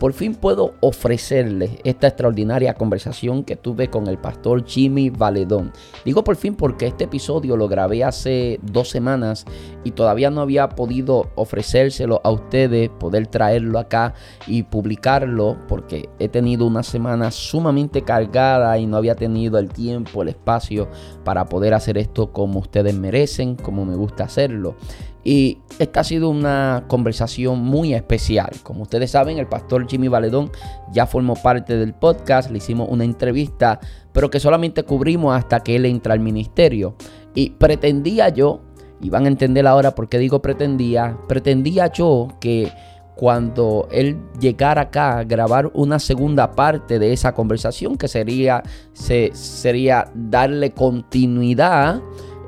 [0.00, 5.72] por fin puedo ofrecerles esta extraordinaria conversación que tuve con el pastor Jimmy Valedón.
[6.06, 9.44] Digo por fin porque este episodio lo grabé hace dos semanas
[9.84, 14.14] y todavía no había podido ofrecérselo a ustedes, poder traerlo acá
[14.46, 20.22] y publicarlo porque he tenido una semana sumamente cargada y no había tenido el tiempo,
[20.22, 20.88] el espacio
[21.24, 24.76] para poder hacer esto como ustedes merecen, como me gusta hacerlo.
[25.22, 28.50] Y esta ha sido una conversación muy especial.
[28.62, 30.50] Como ustedes saben, el pastor Jimmy Valedón
[30.92, 33.80] ya formó parte del podcast, le hicimos una entrevista,
[34.12, 36.94] pero que solamente cubrimos hasta que él entra al ministerio.
[37.34, 38.62] Y pretendía yo,
[39.00, 42.72] y van a entender ahora por qué digo pretendía, pretendía yo que
[43.20, 48.62] cuando él llegara acá a grabar una segunda parte de esa conversación, que sería,
[48.94, 52.00] se, sería darle continuidad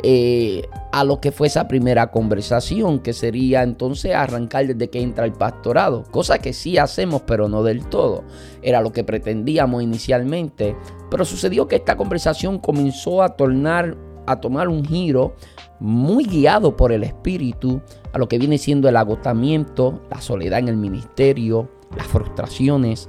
[0.05, 5.25] eh, a lo que fue esa primera conversación, que sería entonces arrancar desde que entra
[5.25, 8.25] el pastorado, cosa que sí hacemos, pero no del todo.
[8.62, 10.77] Era lo que pretendíamos inicialmente,
[11.11, 15.36] pero sucedió que esta conversación comenzó a tornar, a tomar un giro
[15.78, 17.80] muy guiado por el Espíritu
[18.12, 23.08] a lo que viene siendo el agotamiento, la soledad en el ministerio, las frustraciones,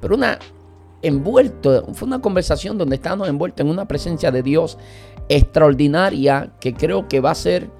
[0.00, 0.38] pero una
[1.02, 4.78] envuelto, fue una conversación donde estábamos envueltos en una presencia de Dios
[5.28, 7.70] extraordinaria que creo que va a ser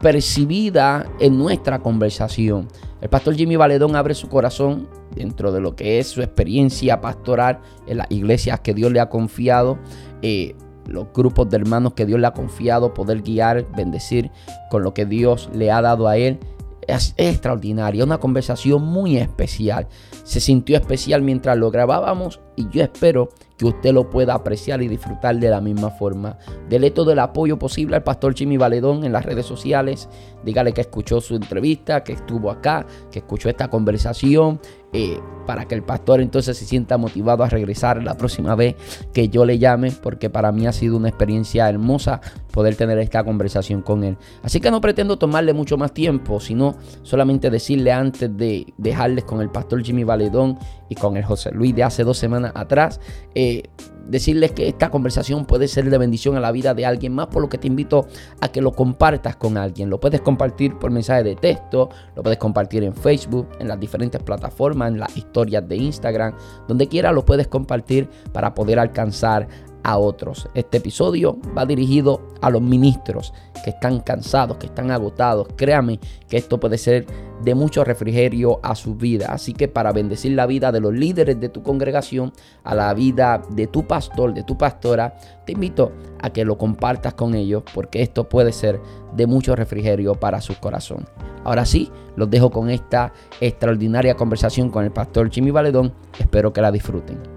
[0.00, 2.68] percibida en nuestra conversación.
[3.00, 7.60] El pastor Jimmy Valedón abre su corazón dentro de lo que es su experiencia pastoral
[7.86, 9.78] en las iglesias que Dios le ha confiado,
[10.22, 10.54] eh,
[10.86, 14.30] los grupos de hermanos que Dios le ha confiado, poder guiar, bendecir
[14.70, 16.38] con lo que Dios le ha dado a él.
[16.86, 19.88] Es extraordinaria, una conversación muy especial.
[20.22, 24.88] Se sintió especial mientras lo grabábamos y yo espero que usted lo pueda apreciar y
[24.88, 26.38] disfrutar de la misma forma.
[26.68, 30.08] Dele todo el apoyo posible al pastor Jimmy Valedón en las redes sociales.
[30.44, 34.60] Dígale que escuchó su entrevista, que estuvo acá, que escuchó esta conversación,
[34.92, 38.76] eh, para que el pastor entonces se sienta motivado a regresar la próxima vez
[39.12, 43.22] que yo le llame, porque para mí ha sido una experiencia hermosa poder tener esta
[43.22, 44.16] conversación con él.
[44.42, 49.40] Así que no pretendo tomarle mucho más tiempo, sino solamente decirle antes de dejarles con
[49.40, 50.58] el pastor Jimmy Valedón
[50.88, 53.00] y con el José Luis de hace dos semanas atrás.
[53.34, 53.64] Eh,
[54.08, 57.42] decirles que esta conversación puede ser de bendición a la vida de alguien más, por
[57.42, 58.06] lo que te invito
[58.40, 59.90] a que lo compartas con alguien.
[59.90, 64.22] Lo puedes compartir por mensaje de texto, lo puedes compartir en Facebook, en las diferentes
[64.22, 66.34] plataformas, en las historias de Instagram,
[66.68, 69.48] donde quiera lo puedes compartir para poder alcanzar
[69.86, 70.48] a otros.
[70.54, 73.32] Este episodio va dirigido a los ministros
[73.62, 75.46] que están cansados, que están agotados.
[75.54, 77.06] Créame que esto puede ser
[77.44, 79.28] de mucho refrigerio a su vida.
[79.30, 82.32] Así que para bendecir la vida de los líderes de tu congregación,
[82.64, 87.14] a la vida de tu pastor, de tu pastora, te invito a que lo compartas
[87.14, 88.80] con ellos porque esto puede ser
[89.14, 91.06] de mucho refrigerio para su corazón.
[91.44, 95.94] Ahora sí, los dejo con esta extraordinaria conversación con el pastor Jimmy Valedón.
[96.18, 97.35] Espero que la disfruten.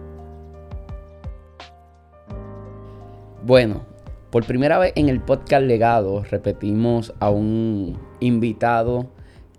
[3.49, 3.81] Bueno,
[4.29, 9.07] por primera vez en el podcast Legado repetimos a un invitado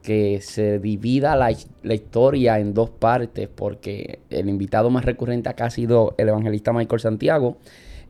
[0.01, 5.71] que se divida la, historia en dos partes porque el invitado más recurrente acá ha
[5.71, 7.56] sido el evangelista Michael Santiago,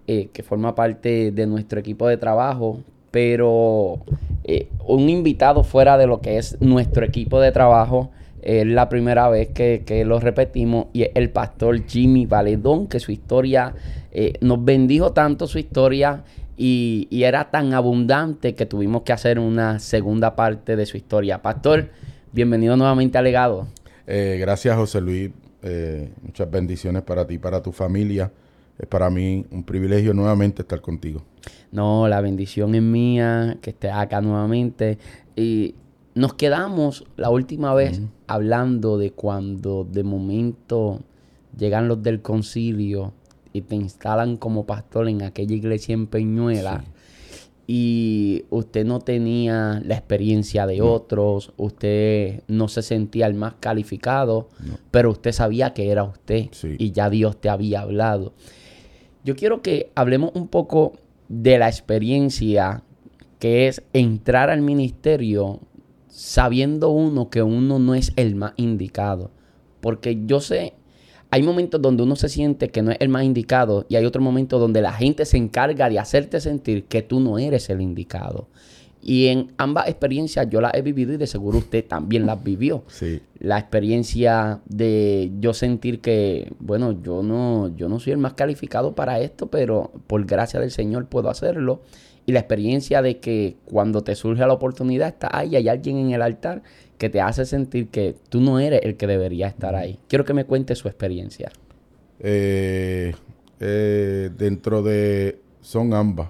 [0.06, 2.80] eh, que forma parte de nuestro equipo de trabajo,
[3.10, 4.00] pero
[4.44, 8.10] eh, un invitado fuera de lo que es nuestro equipo de trabajo
[8.42, 13.12] es la primera vez que, lo repetimos y es el pastor Jimmy Valedón, que su
[13.12, 13.74] historia
[14.12, 16.24] eh, nos bendijo tanto su historia
[16.56, 21.40] y, era tan abundante que tuvimos que hacer una segunda parte de su historia.
[21.40, 21.90] Pastor,
[22.32, 23.66] bienvenido nuevamente a Legado.
[24.06, 25.30] Eh, gracias José Luis,
[25.62, 28.30] eh, muchas bendiciones para ti, para tu familia.
[28.78, 31.22] Es para mí un privilegio nuevamente estar contigo.
[31.70, 34.98] No, la bendición es mía, que estés acá nuevamente.
[35.36, 35.74] Y
[36.14, 41.00] nos quedamos la última vez hablando de cuando de momento
[41.56, 43.12] llegan los del concilio
[43.52, 46.84] y te instalan como pastor en aquella iglesia en Peñuela.
[47.66, 54.48] Y usted no tenía la experiencia de otros, usted no se sentía el más calificado,
[54.90, 56.48] pero usted sabía que era usted
[56.78, 58.32] y ya Dios te había hablado.
[59.24, 60.94] Yo quiero que hablemos un poco
[61.28, 62.82] de la experiencia
[63.38, 65.60] que es entrar al ministerio
[66.10, 69.30] sabiendo uno que uno no es el más indicado.
[69.80, 70.74] Porque yo sé,
[71.30, 74.20] hay momentos donde uno se siente que no es el más indicado y hay otro
[74.20, 78.48] momento donde la gente se encarga de hacerte sentir que tú no eres el indicado.
[79.02, 82.84] Y en ambas experiencias yo las he vivido y de seguro usted también las vivió.
[82.88, 83.22] Sí.
[83.38, 88.94] La experiencia de yo sentir que, bueno, yo no, yo no soy el más calificado
[88.94, 91.80] para esto, pero por gracia del Señor puedo hacerlo.
[92.30, 96.12] Y la experiencia de que cuando te surge la oportunidad, está ahí, hay alguien en
[96.12, 96.62] el altar
[96.96, 99.98] que te hace sentir que tú no eres el que debería estar ahí.
[100.08, 101.50] Quiero que me cuente su experiencia.
[102.20, 103.14] Eh,
[103.58, 105.40] eh, dentro de...
[105.62, 106.28] Son ambas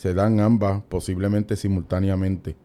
[0.00, 2.56] se dan ambas posiblemente simultáneamente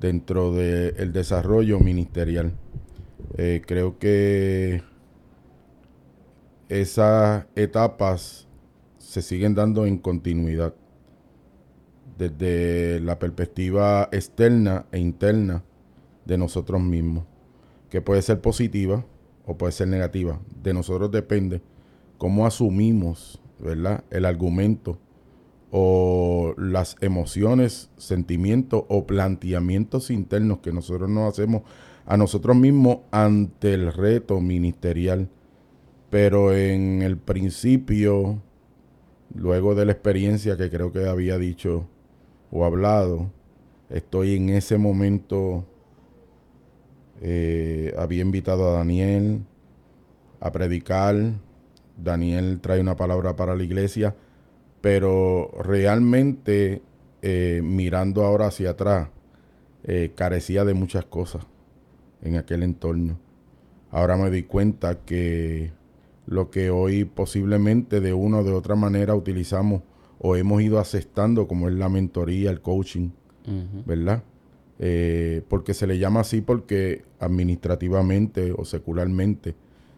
[0.00, 2.54] dentro del desarrollo ministerial.
[3.38, 4.82] Eh, creo que
[6.68, 8.48] esas etapas
[8.98, 10.74] se siguen dando en continuidad
[12.20, 15.64] desde la perspectiva externa e interna
[16.26, 17.24] de nosotros mismos,
[17.88, 19.06] que puede ser positiva
[19.46, 20.38] o puede ser negativa.
[20.62, 21.62] De nosotros depende
[22.18, 24.04] cómo asumimos ¿verdad?
[24.10, 24.98] el argumento
[25.70, 31.62] o las emociones, sentimientos o planteamientos internos que nosotros nos hacemos
[32.04, 35.30] a nosotros mismos ante el reto ministerial.
[36.10, 38.42] Pero en el principio,
[39.34, 41.88] luego de la experiencia que creo que había dicho
[42.50, 43.30] o hablado,
[43.88, 45.64] estoy en ese momento,
[47.20, 49.42] eh, había invitado a Daniel
[50.40, 51.16] a predicar.
[51.96, 54.14] Daniel trae una palabra para la iglesia
[54.80, 56.82] pero realmente
[57.22, 59.08] eh, mirando ahora hacia atrás,
[59.84, 61.46] eh, carecía de muchas cosas
[62.22, 63.18] en aquel entorno.
[63.90, 65.72] Ahora me di cuenta que
[66.26, 69.82] lo que hoy posiblemente de una o de otra manera utilizamos
[70.20, 73.10] o hemos ido aceptando como es la mentoría, el coaching,
[73.86, 74.22] ¿verdad?
[74.78, 79.54] Eh, porque se le llama así porque administrativamente o secularmente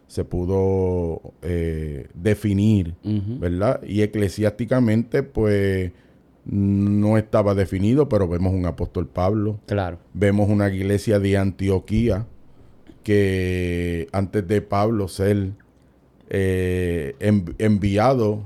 [0.07, 3.81] se pudo eh, definir, ¿verdad?
[3.83, 5.91] Y eclesiásticamente, pues
[6.45, 9.59] no estaba definido, pero vemos un apóstol Pablo.
[9.65, 9.99] Claro.
[10.13, 12.27] Vemos una iglesia de Antioquía
[13.03, 15.51] que antes de Pablo ser
[16.29, 17.15] eh,
[17.57, 18.43] enviado,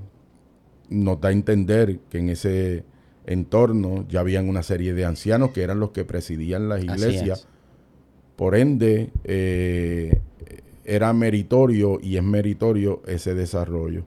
[0.89, 2.83] nos da a entender que en ese
[3.25, 7.47] entorno ya habían una serie de ancianos que eran los que presidían las iglesias.
[8.35, 10.21] Por ende, eh,
[10.85, 14.05] era meritorio y es meritorio ese desarrollo.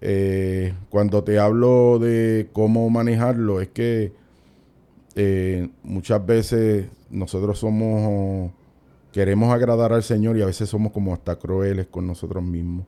[0.00, 4.12] Eh, cuando te hablo de cómo manejarlo, es que
[5.14, 8.52] eh, muchas veces nosotros somos,
[9.12, 12.86] queremos agradar al Señor y a veces somos como hasta crueles con nosotros mismos.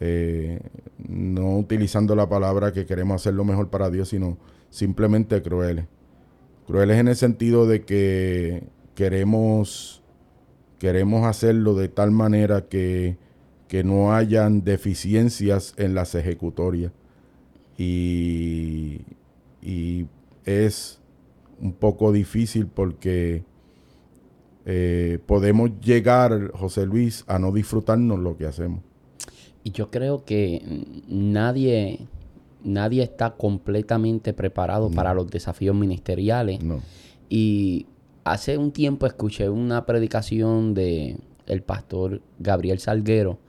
[0.00, 0.60] Eh,
[0.98, 4.38] no utilizando la palabra que queremos hacer lo mejor para Dios, sino
[4.70, 5.86] simplemente crueles.
[6.66, 8.64] Crueles en el sentido de que
[8.94, 10.02] queremos
[10.78, 13.18] queremos hacerlo de tal manera que,
[13.84, 16.92] no hayan deficiencias en las ejecutorias.
[17.76, 19.02] Y,
[20.46, 21.00] es
[21.60, 23.42] un poco difícil porque
[24.64, 28.80] eh, podemos llegar, José Luis, a no disfrutarnos lo que hacemos.
[29.66, 30.62] Y yo creo que
[31.08, 32.06] nadie,
[32.62, 36.62] nadie está completamente preparado para los desafíos ministeriales.
[36.62, 36.80] No.
[37.28, 37.86] Y
[38.22, 43.40] hace un tiempo escuché una predicación de el pastor Gabriel Salguero,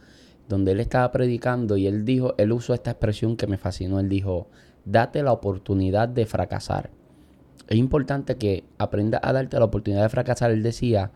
[0.50, 4.09] donde él estaba predicando y él dijo, él usó esta expresión que me fascinó, él
[4.09, 4.47] dijo,
[4.86, 6.90] date la oportunidad de fracasar.
[7.68, 11.12] Es importante que aprendas a darte la oportunidad de fracasar, él decía,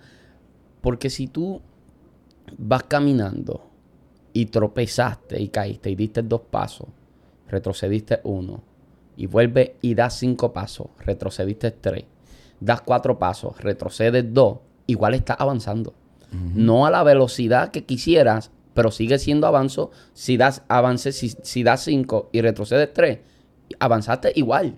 [0.80, 1.60] porque si tú
[2.60, 3.71] vas caminando
[4.34, 6.88] y tropezaste y caíste y diste dos pasos,
[7.48, 8.64] retrocediste uno,
[9.18, 12.06] y vuelves y das cinco pasos, retrocediste tres,
[12.60, 15.94] das cuatro pasos, retrocedes dos, igual estás avanzando.
[16.32, 19.92] No a la velocidad que quisieras, pero sigue siendo avanzo.
[20.14, 23.20] Si das avance, si, das cinco y retrocedes tres,
[23.80, 24.78] avanzaste igual.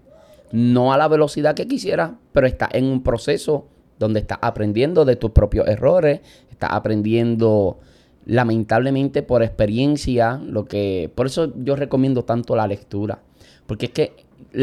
[0.52, 3.68] No a la velocidad que quisieras, pero estás en un proceso
[4.00, 7.80] donde estás aprendiendo de tus propios errores, estás aprendiendo
[8.26, 13.22] lamentablemente por experiencia, lo que por eso yo recomiendo tanto la lectura,
[13.68, 14.14] porque es que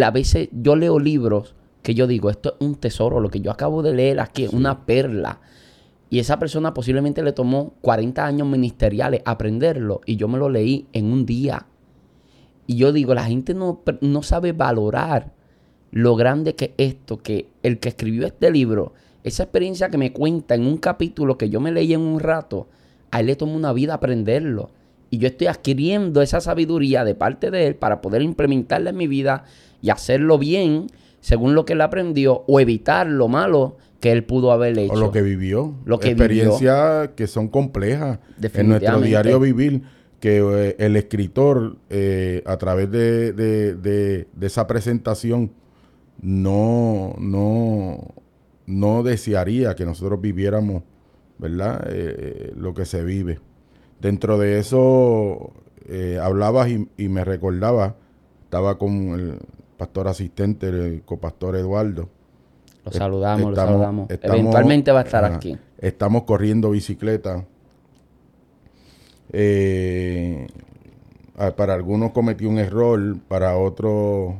[0.02, 3.50] a veces yo leo libros que yo digo, esto es un tesoro, lo que yo
[3.50, 5.40] acabo de leer aquí es una perla.
[6.10, 10.86] Y esa persona posiblemente le tomó 40 años ministeriales aprenderlo y yo me lo leí
[10.92, 11.66] en un día.
[12.66, 15.32] Y yo digo, la gente no, no sabe valorar
[15.90, 18.92] lo grande que es esto, que el que escribió este libro,
[19.24, 22.68] esa experiencia que me cuenta en un capítulo que yo me leí en un rato,
[23.10, 24.70] a él le tomó una vida aprenderlo.
[25.10, 29.08] Y yo estoy adquiriendo esa sabiduría de parte de él para poder implementarla en mi
[29.08, 29.44] vida
[29.82, 30.86] y hacerlo bien
[31.20, 34.94] según lo que él aprendió, o evitar lo malo que él pudo haber hecho.
[34.94, 35.74] O lo que vivió.
[35.84, 39.82] Lo que Experiencias que son complejas en nuestro diario vivir.
[40.18, 45.50] Que eh, el escritor, eh, a través de, de, esa presentación,
[46.20, 48.14] no, no,
[48.66, 50.82] no desearía que nosotros viviéramos,
[51.40, 51.86] ¿verdad?
[51.88, 53.40] Eh, lo que se vive.
[54.00, 55.52] Dentro de eso,
[56.22, 57.96] hablabas y, y me recordaba,
[58.44, 59.38] estaba con el
[59.76, 62.08] pastor asistente, el copastor Eduardo,
[62.84, 64.08] lo saludamos, lo saludamos.
[64.10, 65.58] Eventualmente va a estar aquí.
[65.78, 67.44] Estamos corriendo bicicleta.
[69.32, 70.46] Eh,
[71.56, 74.34] para algunos cometí un error, para otros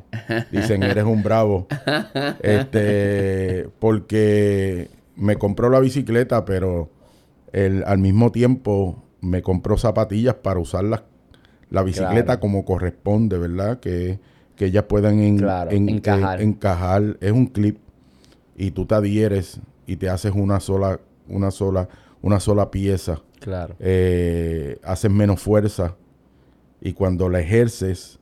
[0.51, 1.67] dicen eres un bravo.
[2.43, 4.89] Este, porque
[5.21, 6.89] me compró la bicicleta, pero
[7.53, 13.81] al mismo tiempo me compró zapatillas para usar la, bicicleta como corresponde, ¿verdad?
[13.81, 14.19] Que,
[14.57, 16.41] que ellas puedan encajar.
[16.41, 17.19] encajar.
[17.21, 17.79] Es un clip
[18.57, 21.89] y tú te adhieres y te haces una sola, una sola,
[22.23, 23.21] una sola pieza.
[23.41, 23.77] Claro.
[23.79, 25.97] Eh, haces menos fuerza
[26.81, 28.19] y cuando la ejerces,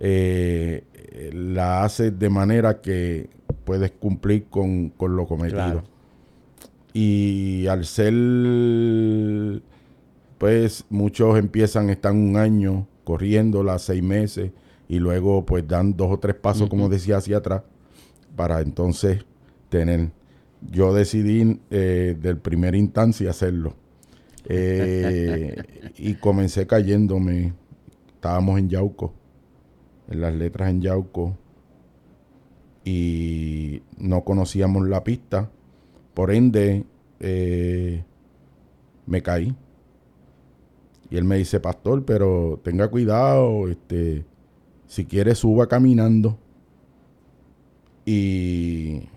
[0.00, 0.84] eh,
[1.32, 3.30] la haces de manera que
[3.64, 5.82] puedes cumplir con, lo cometido.
[6.92, 8.12] Y al ser,
[10.38, 14.52] pues muchos empiezan, están un año corriendo seis meses
[14.88, 17.62] y luego pues dan dos o tres pasos, como decía, hacia atrás,
[18.36, 19.24] para entonces
[19.68, 20.10] tener.
[20.70, 23.74] Yo decidí eh, del primer instancia hacerlo.
[24.44, 25.56] Eh,
[25.96, 27.54] y comencé cayéndome.
[28.14, 29.14] Estábamos en Yauco,
[30.08, 31.36] en las letras en Yauco,
[32.84, 35.50] y no conocíamos la pista.
[36.14, 36.84] Por ende,
[37.20, 38.04] eh,
[39.06, 39.54] me caí.
[41.10, 44.24] Y él me dice, pastor, pero tenga cuidado, este,
[44.86, 46.38] si quiere suba caminando.
[48.04, 49.08] Y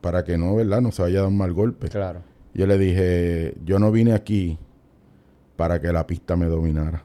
[0.00, 0.80] para que no, ¿verdad?
[0.80, 1.88] No se vaya a dar un mal golpe.
[1.88, 2.22] Claro.
[2.52, 4.58] Yo le dije, yo no vine aquí
[5.56, 7.04] para que la pista me dominara.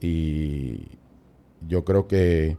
[0.00, 0.88] Y
[1.66, 2.58] yo creo que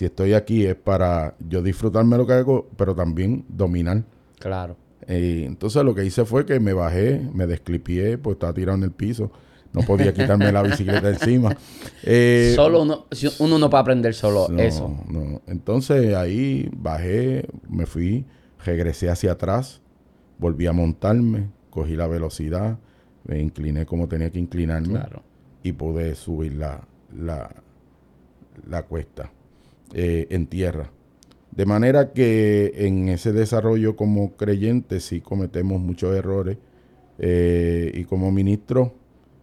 [0.00, 4.02] si estoy aquí es para yo disfrutarme lo que hago, pero también dominar.
[4.38, 4.74] Claro.
[5.06, 8.92] Entonces lo que hice fue que me bajé, me desclipié, pues estaba tirado en el
[8.92, 9.30] piso
[9.74, 11.54] no podía quitarme la bicicleta encima.
[12.02, 13.04] Eh, solo uno,
[13.40, 14.88] uno no puede aprender solo eso.
[15.06, 15.42] No.
[15.46, 18.24] Entonces ahí bajé, me fui,
[18.64, 19.82] regresé hacia atrás,
[20.38, 22.78] volví a montarme, cogí la velocidad,
[23.24, 24.98] me incliné como tenía que inclinarme
[25.62, 27.54] y pude subir la, la,
[28.66, 29.30] la cuesta
[29.94, 30.90] eh, en tierra.
[31.50, 36.58] De manera que en ese desarrollo como creyente sí cometemos muchos errores
[37.18, 38.94] eh, y como ministro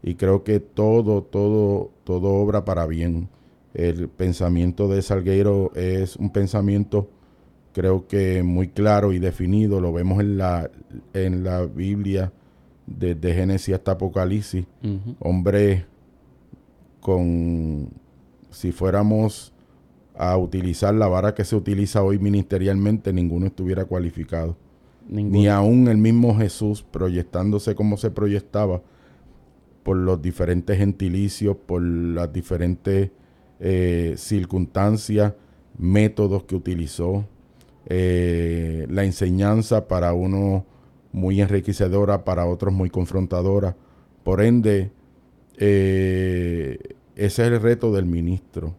[0.01, 3.29] y creo que todo, todo, todo obra para bien.
[3.73, 7.09] El pensamiento de Salguero es un pensamiento
[7.77, 10.71] creo que muy claro y definido, lo vemos en la,
[11.13, 12.33] en la Biblia
[12.87, 14.65] desde Génesis hasta Apocalipsis.
[15.19, 15.85] Hombre
[16.99, 17.89] con,
[18.49, 19.53] si fuéramos
[20.17, 24.57] a utilizar la vara que se utiliza hoy ministerialmente, ninguno estuviera cualificado.
[25.07, 28.81] Ni aún el mismo Jesús proyectándose como se proyectaba,
[29.87, 33.09] por los diferentes gentilicios, por las diferentes
[33.61, 35.33] eh, circunstancias,
[35.77, 37.25] métodos que utilizó,
[37.85, 40.65] eh, la enseñanza para uno
[41.13, 43.77] muy enriquecedora, para otros muy confrontadora.
[44.25, 44.91] Por ende,
[45.55, 46.79] eh,
[47.15, 48.75] ese es el reto del ministro.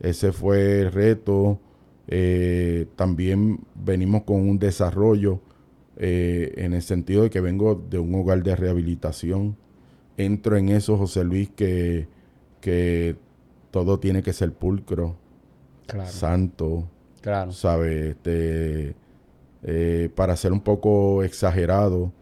[0.00, 1.58] Ese fue el reto.
[2.96, 5.40] también venimos con un desarrollo
[5.96, 9.56] en el sentido de que vengo de un hogar de rehabilitación
[10.16, 12.08] entro en eso, José Luis, que,
[12.60, 13.16] que
[13.70, 15.16] todo tiene que ser pulcro,
[16.06, 16.88] santo,
[17.20, 17.50] claro.
[17.84, 18.94] Este,
[19.62, 22.12] eh, para ser un poco exagerado,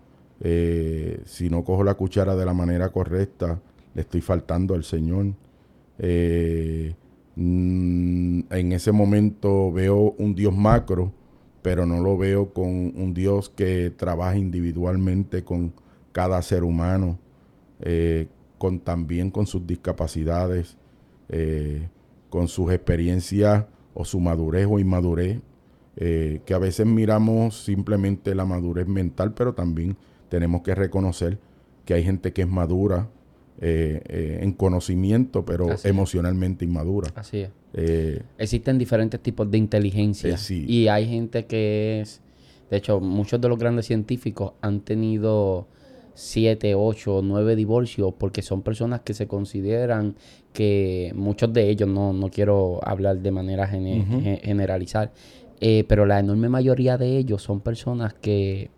[0.41, 3.61] eh, si no cojo la cuchara de la manera correcta,
[3.95, 5.26] le estoy faltando al Señor.
[5.99, 6.95] Eh,
[7.37, 11.12] mm, en ese momento veo un Dios macro,
[11.62, 15.73] pero no lo veo con un Dios que trabaja individualmente con
[16.12, 17.19] cada ser humano.
[17.81, 18.29] Eh,
[18.62, 20.77] con también con sus discapacidades,
[21.29, 21.89] eh,
[22.31, 25.41] con sus experiencias o su madurez o inmadurez,
[25.97, 29.97] eh, que a veces miramos simplemente la madurez mental, pero también
[30.29, 31.41] tenemos que reconocer
[31.85, 33.11] que hay gente que es madura
[33.64, 37.11] en conocimiento, pero emocionalmente inmadura.
[37.14, 38.21] Así es.
[38.38, 42.21] Existen diferentes tipos de inteligencia y hay gente que es,
[42.71, 45.69] de hecho, muchos de los grandes científicos han tenido
[46.14, 50.16] siete, ocho, nueve divorcios porque son personas que se consideran
[50.52, 55.12] que muchos de ellos, no, no quiero hablar de manera generalizar,
[55.61, 58.71] eh, pero la enorme mayoría de ellos son personas que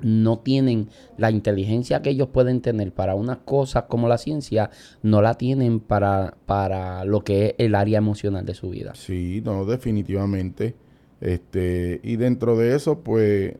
[0.00, 4.70] no tienen la inteligencia que ellos pueden tener para unas cosas como la ciencia,
[5.02, 8.92] no la tienen para, para lo que es el área emocional de su vida.
[8.94, 10.74] Sí, no, definitivamente.
[11.20, 13.54] Este, y dentro de eso, pues,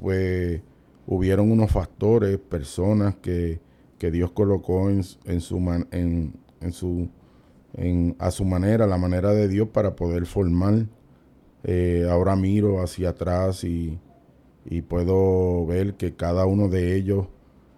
[0.00, 0.60] pues
[1.06, 3.60] hubieron unos factores, personas que,
[3.98, 5.56] que Dios colocó en, en su
[5.90, 7.08] en, en, su
[7.74, 10.86] en, a su manera, la manera de Dios para poder formar.
[11.64, 13.98] Eh, ahora miro hacia atrás y,
[14.70, 17.26] y puedo ver que cada uno de ellos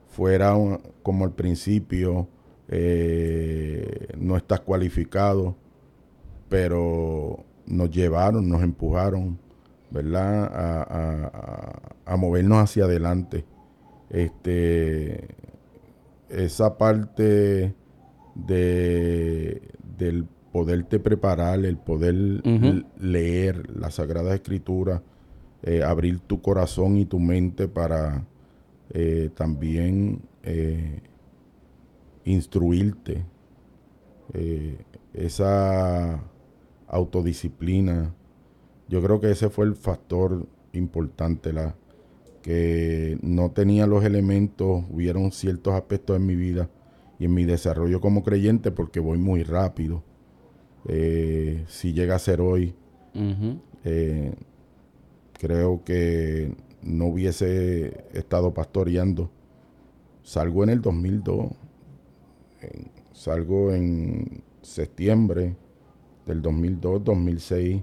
[0.08, 0.56] fuera
[1.02, 2.28] como al principio
[2.68, 5.56] eh, no estás cualificado,
[6.48, 9.38] pero nos llevaron, nos empujaron,
[9.90, 10.50] ¿verdad?
[12.04, 13.44] A, movernos hacia adelante.
[14.08, 15.28] Este,
[16.28, 17.72] esa parte
[18.34, 19.62] de,
[19.96, 22.14] del poderte preparar, el poder
[22.98, 25.02] leer la Sagrada Escritura,
[25.62, 28.26] eh, abrir tu corazón y tu mente para
[28.94, 31.02] eh, también eh,
[32.24, 33.24] instruirte.
[35.12, 36.22] esa
[36.86, 38.14] autodisciplina,
[38.88, 41.74] yo creo que ese fue el factor importante, la
[42.42, 46.70] que no tenía los elementos, hubieron ciertos aspectos en mi vida
[47.18, 50.04] y en mi desarrollo como creyente porque voy muy rápido.
[50.86, 52.74] si llega a ser hoy,
[55.40, 59.30] creo que no hubiese estado pastoreando.
[60.22, 61.46] Salgo en el 2002,
[63.12, 65.56] salgo en septiembre
[66.26, 67.82] del 2002, 2006,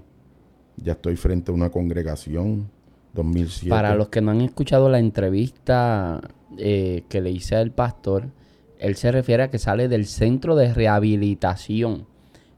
[0.76, 2.70] ya estoy frente a una congregación,
[3.14, 3.68] 2007.
[3.70, 6.20] Para los que no han escuchado la entrevista
[6.56, 8.30] eh, que le hice al pastor,
[8.78, 12.06] él se refiere a que sale del centro de rehabilitación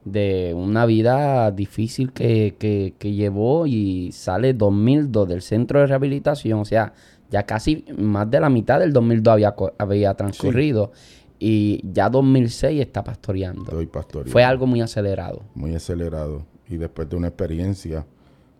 [0.05, 6.65] de una vida difícil que, que, llevó y sale 2002 del centro de rehabilitación, o
[6.65, 6.93] sea,
[7.29, 10.91] ya casi más de la mitad del 2002 había, había transcurrido
[11.39, 13.63] y ya 2006 está pastoreando.
[13.63, 14.31] Estoy pastoreando.
[14.31, 15.43] Fue algo muy acelerado.
[15.55, 16.45] Muy acelerado.
[16.69, 18.05] Y después de una experiencia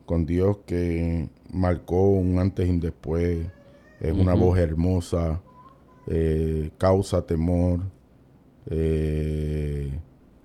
[0.05, 3.45] con Dios que marcó un antes y un después,
[3.99, 5.41] es una voz hermosa,
[6.07, 7.81] eh, causa temor,
[8.65, 9.91] eh,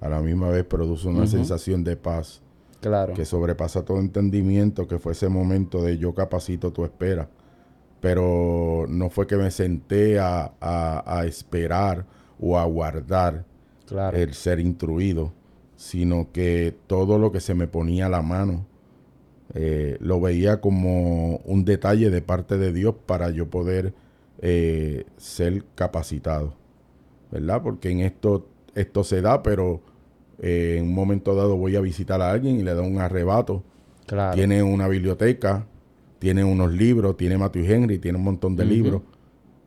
[0.01, 2.43] a la misma vez produce una sensación de paz
[2.81, 3.15] claro.
[3.15, 7.29] que sobrepasa todo entendimiento, que fue ese momento de yo capacito tu espera.
[8.01, 12.05] Pero no fue que me senté a, esperar
[12.39, 13.45] o a guardar
[14.13, 15.33] el ser instruido,
[15.77, 18.67] sino que todo lo que se me ponía a la mano
[19.55, 23.95] eh, lo veía como un detalle de parte de Dios para yo poder
[24.41, 26.55] eh, ser capacitado,
[27.31, 27.63] ¿verdad?
[27.63, 28.47] Porque en esto
[28.77, 29.81] esto se da, pero
[30.39, 33.65] eh, en un momento dado voy a visitar a alguien y le da un arrebato.
[34.35, 35.67] Tiene una biblioteca,
[36.19, 39.03] tiene unos libros, tiene Matthew Henry, tiene un montón de libros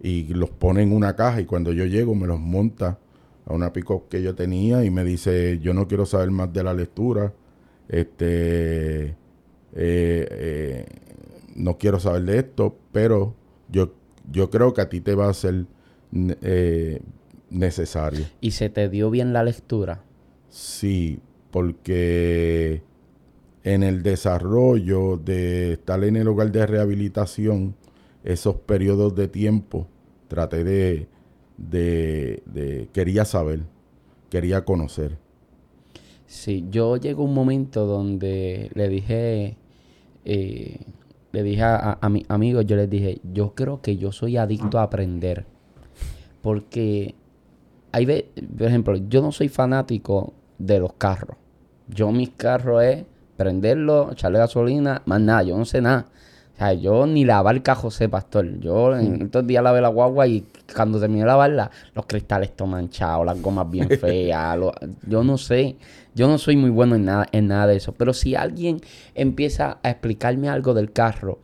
[0.02, 3.00] y los pone en una caja y cuando yo llego me los monta
[3.46, 6.64] a una pico que yo tenía y me dice, yo no quiero saber más de
[6.64, 7.34] la lectura,
[7.90, 9.16] este, eh,
[9.74, 10.86] eh,
[11.56, 13.34] no quiero saber de esto, pero
[13.70, 13.94] yo,
[14.32, 15.66] yo creo que a ti te va a ser
[17.50, 18.26] necesario.
[18.42, 20.04] ¿Y se te dio bien la lectura?
[20.50, 21.20] Sí,
[21.52, 22.82] porque
[23.64, 27.76] en el desarrollo de estar en el hogar de rehabilitación,
[28.24, 29.88] esos periodos de tiempo,
[30.28, 31.08] traté de,
[31.58, 33.62] de, quería saber,
[34.30, 35.18] quería conocer.
[36.26, 39.58] Sí, yo llegó un momento donde le dije,
[40.26, 40.80] eh,
[41.32, 44.80] le dije a, a, mis amigos, yo les dije, yo creo que yo soy adicto
[44.80, 45.46] a aprender.
[46.42, 47.16] Porque
[47.92, 48.06] hay
[48.58, 51.38] por ejemplo, yo no soy fanático de los carros.
[51.88, 56.08] Yo mis carros es prenderlo, echarle gasolina, más nada, yo no sé nada.
[56.54, 58.60] O sea, yo ni lavar el cajo sé, pastor.
[58.60, 62.70] Yo en estos días lavé la guagua y cuando terminé de lavarla, los cristales están
[62.70, 64.58] manchados, las gomas bien feas.
[65.08, 65.78] yo no sé.
[66.14, 67.94] Yo no soy muy bueno en nada, en nada de eso.
[67.94, 68.82] Pero si alguien
[69.16, 71.40] empieza a explicarme algo del carro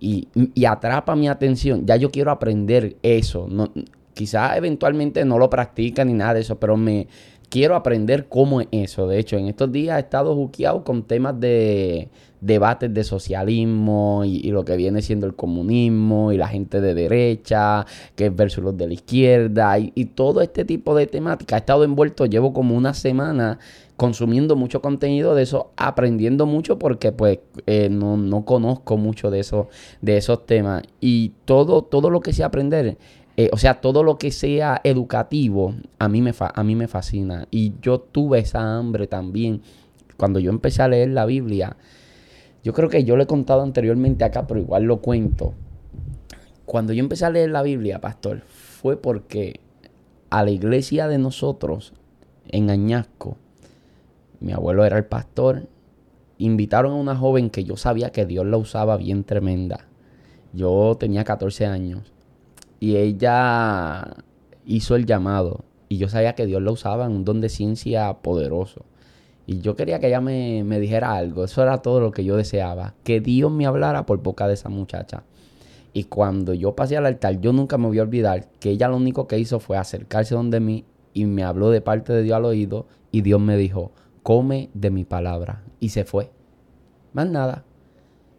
[0.00, 3.46] y, y atrapa mi atención, ya yo quiero aprender eso.
[3.50, 3.70] No,
[4.14, 7.08] quizás eventualmente no lo practica ni nada de eso, pero me
[7.48, 9.06] quiero aprender cómo es eso.
[9.06, 12.08] De hecho, en estos días he estado juqueado con temas de
[12.40, 17.86] debates de socialismo y, lo que viene siendo el comunismo y la gente de derecha,
[18.16, 21.56] que es versus los de la izquierda y, todo este tipo de temática.
[21.56, 23.58] He estado envuelto, llevo como una semana
[23.96, 29.40] consumiendo mucho contenido de eso, aprendiendo mucho porque pues eh, no, no, conozco mucho de,
[29.40, 29.68] eso,
[30.02, 30.82] de esos temas.
[31.00, 32.98] Y todo, todo lo que sé aprender
[33.36, 37.48] eh, o sea, todo lo que sea educativo, a mí, me a mí me fascina.
[37.50, 39.62] Y yo tuve esa hambre también.
[40.16, 41.76] Cuando yo empecé a leer la Biblia,
[42.62, 45.52] Yo creo que yo lo he contado anteriormente acá, pero igual lo cuento.
[46.64, 49.60] Cuando yo empecé a leer la Biblia, pastor, fue porque
[50.30, 51.92] a la iglesia de nosotros,
[52.48, 53.36] en Añasco,
[54.40, 55.68] mi abuelo era el pastor,
[56.38, 59.86] invitaron a una joven que yo sabía que Dios la usaba bien tremenda.
[60.54, 62.13] Yo tenía 14 años
[62.84, 64.14] y ella
[64.66, 68.12] hizo el llamado y yo sabía que Dios la usaba en un don de ciencia
[68.20, 68.84] poderoso.
[69.46, 71.44] Y yo quería que ella me, me, dijera algo.
[71.44, 72.92] Eso era todo lo que yo deseaba.
[73.02, 75.22] Que Dios me hablara por boca de esa muchacha.
[75.94, 78.98] Y cuando yo pasé al altar, yo nunca me voy a olvidar que ella lo
[78.98, 82.44] único que hizo fue acercarse donde mí y me habló de parte de Dios al
[82.44, 82.86] oído.
[83.10, 83.92] Y Dios me dijo,
[84.22, 85.62] come de mi palabra.
[85.80, 86.30] Y se fue.
[87.14, 87.64] Más nada.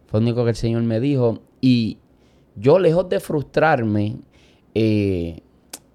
[0.06, 1.40] Fue lo único que el Señor me dijo.
[1.60, 1.98] Y
[2.54, 4.20] yo, lejos de frustrarme,
[4.78, 5.40] eh,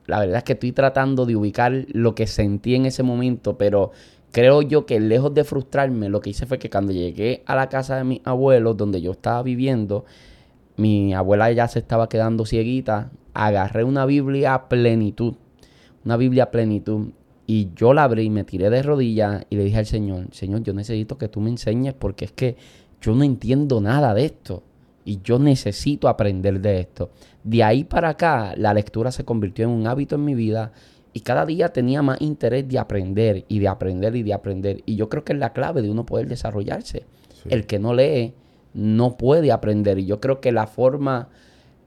[0.08, 3.92] la verdad es que estoy tratando de ubicar lo que sentí en ese momento, pero
[4.32, 7.70] creo yo que lejos de frustrarme, lo que hice fue que cuando llegué a la
[7.70, 10.06] casa de mis abuelos, donde yo estaba viviendo,
[10.78, 15.36] mi abuela ya se estaba quedando cieguita, agarré una Biblia a plenitud,
[16.04, 17.10] una Biblia a plenitud,
[17.46, 20.74] y yo la abrí, me tiré de rodillas y le dije al Señor, Señor, yo
[20.74, 22.56] necesito que tú me enseñes porque es que
[23.00, 24.64] yo no entiendo nada de esto
[25.06, 27.12] y yo necesito aprender de esto.
[27.44, 30.72] De ahí para acá, la lectura se convirtió en un hábito en mi vida
[31.14, 34.84] y cada día tenía más interés de aprender y de aprender y de aprender.
[34.86, 37.06] Y yo creo que es la clave de uno poder desarrollarse.
[37.50, 38.34] El que no lee
[38.74, 40.00] no puede aprender.
[40.00, 41.30] Y yo creo que la forma,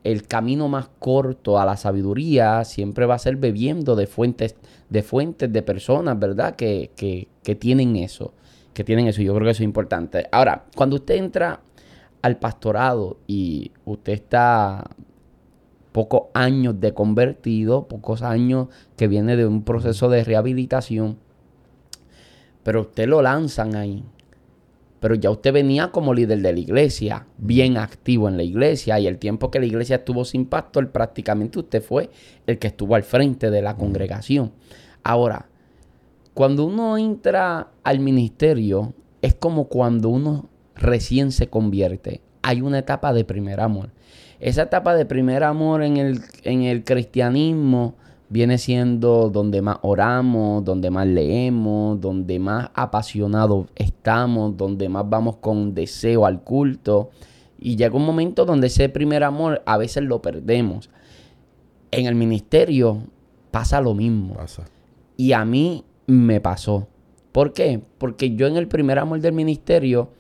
[0.03, 4.57] el camino más corto a la sabiduría siempre va a ser bebiendo de fuentes,
[4.91, 6.57] de fuentes de personas, ¿verdad?
[6.57, 8.35] Que, que, que tienen eso.
[8.75, 9.23] Que tienen eso.
[9.23, 10.27] Yo creo que eso es importante.
[10.33, 11.61] Ahora, cuando usted entra
[12.21, 14.85] al pastorado y usted está
[15.95, 21.19] pocos años de convertido, pocos años que viene de un proceso de rehabilitación,
[22.65, 24.03] pero usted lo lanzan ahí.
[24.99, 29.07] Pero ya usted venía como líder de la iglesia, bien activo en la iglesia, y
[29.07, 32.11] el tiempo que la iglesia estuvo sin pastor, prácticamente usted fue
[32.49, 34.51] el que estuvo al frente de la congregación.
[35.05, 35.47] Ahora,
[36.33, 42.21] cuando uno entra al ministerio, es como cuando uno recién se convierte.
[42.43, 43.94] Hay una etapa de primer amor.
[44.45, 47.95] Esa etapa de primer amor en el, en el cristianismo
[48.29, 55.37] viene siendo donde más oramos, donde más leemos, donde más apasionados estamos, donde más vamos
[55.37, 57.09] con deseo al culto.
[57.59, 60.91] Y llega un momento donde ese primer amor a veces lo perdemos.
[61.91, 62.99] En el ministerio
[63.51, 64.37] pasa lo mismo.
[65.17, 66.87] Y a mí me pasó.
[67.33, 67.81] ¿Por qué?
[67.97, 70.11] Porque yo en el primer amor del ministerio,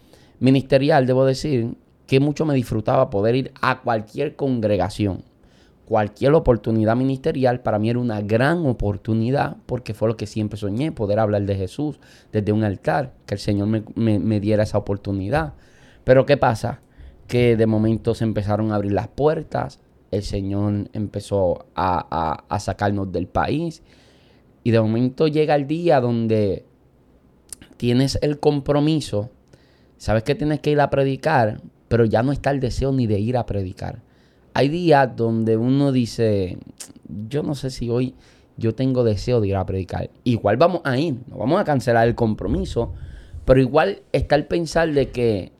[0.40, 5.22] ministerial, debo decir, que mucho me disfrutaba poder ir a cualquier congregación.
[5.86, 10.92] Cualquier oportunidad ministerial para mí era una gran oportunidad porque fue lo que siempre soñé,
[10.92, 12.00] poder hablar de Jesús
[12.32, 15.54] desde un altar, que el Señor me, diera esa oportunidad.
[16.04, 16.80] Pero ¿qué pasa?
[17.26, 23.12] Que de momento se empezaron a abrir las puertas, el Señor empezó a, a sacarnos
[23.12, 23.82] del país
[24.62, 26.64] y de momento llega el día donde
[27.76, 29.30] tienes el compromiso,
[29.98, 31.60] sabes que tienes que ir a predicar,
[31.94, 34.02] pero ya no está el deseo ni de ir a predicar.
[34.52, 36.58] Hay días donde uno dice,
[37.28, 38.16] yo no sé si hoy
[38.56, 40.10] yo tengo deseo de ir a predicar.
[40.24, 42.92] Igual vamos a ir, no vamos a cancelar el compromiso,
[43.44, 45.52] pero igual está el pensar de que,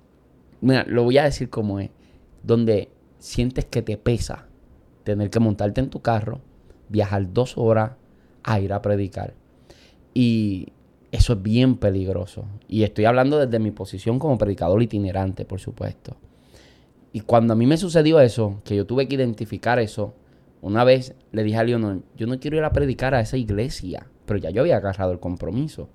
[0.60, 1.90] mira, lo voy a decir como es,
[2.42, 2.88] donde
[3.20, 4.48] sientes que te pesa
[5.04, 6.40] tener que montarte en tu carro,
[6.88, 7.92] viajar dos horas
[8.42, 9.34] a ir a predicar.
[10.14, 10.72] Y
[11.12, 12.44] eso es bien peligroso.
[12.66, 16.16] Y estoy hablando desde mi posición como predicador itinerante, por supuesto.
[17.14, 20.14] Y cuando a mí me sucedió eso, que yo tuve que identificar eso,
[20.60, 24.08] una vez le dije a Leonor, yo no quiero ir a predicar a esa iglesia,
[24.26, 25.88] pero ya yo había agarrado el compromiso.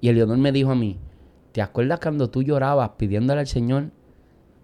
[0.00, 0.98] Y Leonor me dijo a mí,
[1.52, 3.92] ¿te acuerdas cuando tú llorabas pidiéndole al Señor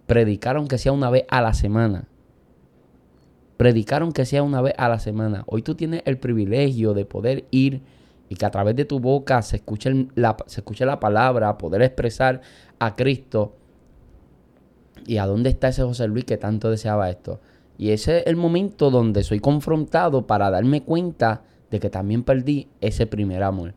[0.08, 2.08] predicaron que sea una vez a la semana?
[3.56, 5.44] Predicaron que sea una vez a la semana.
[5.46, 7.82] Hoy tú tienes el privilegio de poder ir
[8.28, 10.08] y que a través de tu boca se escuche
[10.46, 12.40] se escuche la palabra, poder expresar
[12.80, 13.54] a Cristo.
[15.06, 17.40] ¿Y a dónde está ese José Luis que tanto deseaba esto?
[17.78, 22.68] Y ese es el momento donde soy confrontado para darme cuenta de que también perdí
[22.80, 23.74] ese primer amor.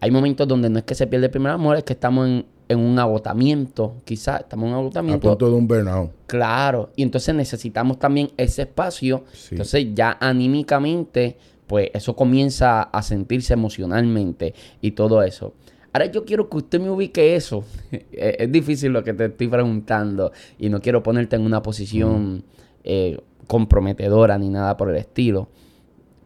[0.00, 2.26] Hay momentos donde no es que se pierde el primer amor, es que estamos
[2.68, 5.28] en, un agotamiento, quizás estamos en un agotamiento.
[5.28, 6.10] A punto de un burnout.
[6.26, 9.24] Claro, y entonces necesitamos también ese espacio.
[9.50, 15.54] Entonces ya anímicamente pues eso comienza a sentirse emocionalmente y todo eso.
[15.92, 17.64] Ahora yo quiero que usted me ubique eso.
[18.12, 22.44] es difícil lo que te estoy preguntando y no quiero ponerte en una posición
[22.84, 25.48] eh, comprometedora ni nada por el estilo.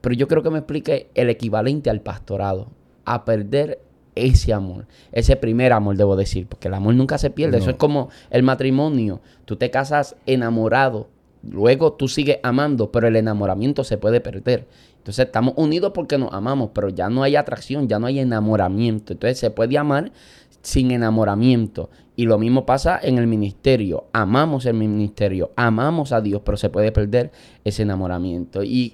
[0.01, 2.71] Pero yo quiero que me explique el equivalente al pastorado.
[3.05, 3.81] A perder
[4.17, 7.59] ese amor, ese primer amor, debo decir, porque el amor nunca se pierde.
[7.59, 9.21] Eso es como el matrimonio.
[9.45, 11.09] Tú te casas enamorado,
[11.43, 14.67] luego tú sigues amando, pero el enamoramiento se puede perder.
[15.07, 19.13] Entonces estamos unidos porque nos amamos, pero ya no hay atracción, ya no hay enamoramiento.
[19.13, 20.11] Entonces se puede amar
[20.63, 21.91] sin enamoramiento.
[22.17, 24.07] Y lo mismo pasa en el ministerio.
[24.13, 27.31] Amamos el ministerio, amamos a Dios, pero se puede perder
[27.63, 28.65] ese enamoramiento.
[28.65, 28.93] Y,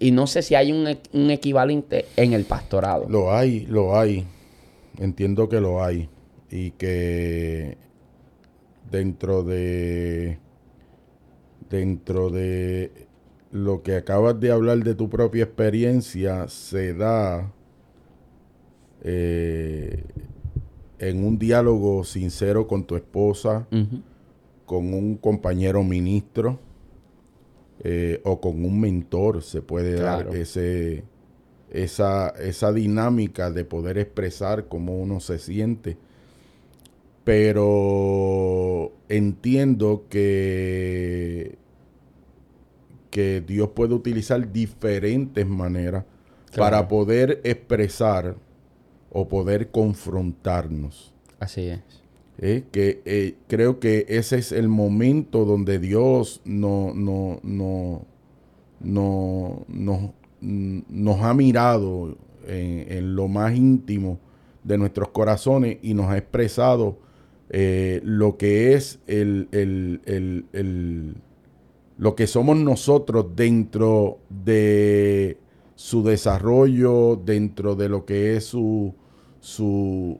[0.00, 3.04] y- no sé si hay un, un equivalente en el pastorado.
[3.10, 4.24] Lo hay, lo hay.
[4.98, 6.08] Entiendo que lo hay.
[6.50, 7.76] Y que
[8.90, 10.38] dentro de.
[11.68, 13.11] Dentro de
[13.52, 17.52] lo que acabas de hablar de tu propia experiencia, se da
[19.02, 20.04] eh,
[20.98, 23.66] en un diálogo sincero con tu esposa,
[24.66, 26.58] con un compañero ministro
[27.84, 30.30] eh, o con un mentor se puede Claro.
[30.30, 31.04] dar ese
[31.70, 35.96] esa, esa dinámica de poder expresar cómo uno se siente
[37.24, 41.56] pero entiendo que
[43.12, 46.04] que Dios puede utilizar diferentes maneras
[46.50, 46.70] Claro.
[46.70, 48.34] para poder expresar
[49.10, 51.80] o poder confrontarnos Así es.
[52.38, 52.64] ¿eh?
[52.72, 58.04] que eh, creo que ese es el momento donde Dios no, no, no,
[58.80, 64.18] no, no- nos ha mirado en, en lo más íntimo
[64.64, 66.98] de nuestros corazones y nos ha expresado
[67.50, 71.14] eh, lo que es el, el- el- el-
[72.02, 75.38] lo que somos nosotros dentro de
[75.76, 78.92] su desarrollo, dentro de lo que es su,
[79.38, 80.18] su,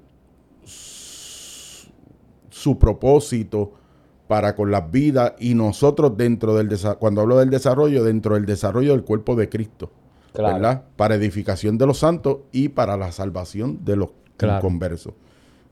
[2.51, 3.73] su propósito
[4.29, 8.47] para con las vidas y nosotros dentro del desarrollo, cuando hablo del desarrollo, dentro del
[8.47, 9.91] desarrollo del cuerpo de Cristo,
[10.33, 10.55] Claro.
[10.55, 10.85] ¿verdad?
[10.97, 14.59] Para edificación de los santos y para la salvación de los Claro.
[14.59, 15.15] inconversos.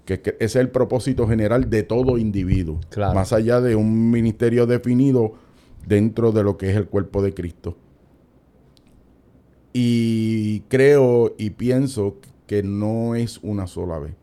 [0.04, 3.14] Que, que ese es el propósito general de todo individuo, Claro.
[3.14, 5.34] más allá de un ministerio definido
[5.86, 7.76] dentro de lo que es el cuerpo de Cristo.
[9.72, 12.16] Y creo y pienso
[12.46, 14.14] que no es una sola vez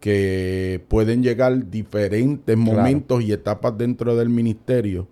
[0.00, 2.70] que pueden llegar diferentes Claro.
[2.72, 5.08] momentos y etapas dentro del ministerio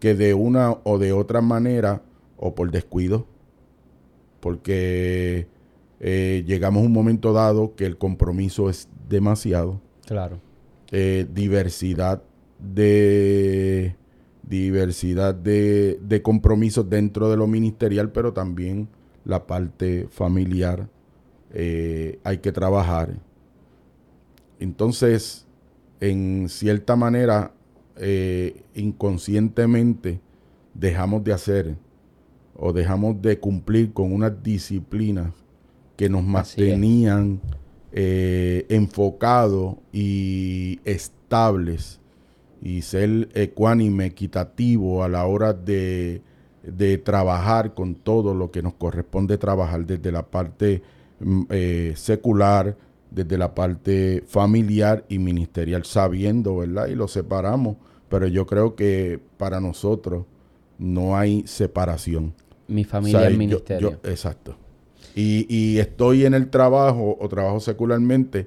[0.00, 2.02] que de una o de otra manera
[2.36, 3.26] o por descuido,
[4.40, 5.48] porque
[6.00, 10.38] eh, llegamos a un momento dado que el compromiso es demasiado, Claro.
[10.92, 12.22] eh, diversidad
[12.58, 13.96] de
[14.42, 18.88] diversidad de, de compromisos dentro de lo ministerial, pero también
[19.24, 20.88] la parte familiar
[21.52, 23.14] eh, hay que trabajar.
[24.58, 25.46] Entonces,
[26.00, 27.52] en cierta manera,
[27.96, 30.20] eh, inconscientemente
[30.74, 31.76] dejamos de hacer
[32.56, 35.32] o dejamos de cumplir con unas disciplinas
[35.96, 37.40] que nos mantenían
[37.92, 42.00] eh, enfocados y estables
[42.62, 46.22] y ser ecuánime, equitativo a la hora de,
[46.62, 50.82] de trabajar con todo lo que nos corresponde trabajar desde la parte
[51.20, 52.76] mm, eh, secular,
[53.10, 56.88] desde la parte familiar y ministerial, sabiendo, ¿verdad?
[56.88, 57.76] Y lo separamos,
[58.08, 60.24] pero yo creo que para nosotros
[60.78, 62.34] no hay separación.
[62.66, 63.90] Mi familia O sea, es yo- ministerio.
[64.02, 64.56] yo- exacto.
[65.14, 68.46] Y, y estoy en el trabajo o trabajo secularmente,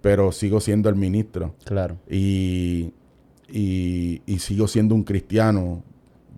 [0.00, 1.96] pero sigo siendo el ministro claro.
[2.10, 2.92] y,
[3.48, 5.82] y- y sigo siendo un cristiano,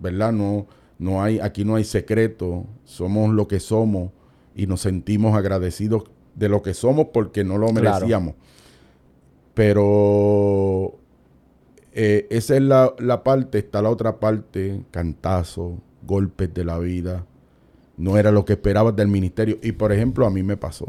[0.01, 0.31] ¿verdad?
[0.31, 0.65] No,
[0.99, 4.11] no hay, aquí no hay secreto, somos lo que somos
[4.55, 6.03] y nos sentimos agradecidos
[6.35, 7.81] de lo que somos porque no lo Claro.
[7.97, 8.35] merecíamos.
[9.53, 10.95] Pero
[11.93, 17.25] eh, esa es la, la parte, está la otra parte, cantazo, golpes de la vida.
[17.97, 19.57] No era lo que esperabas del ministerio.
[19.61, 20.85] Y por ejemplo, a mí me pasó.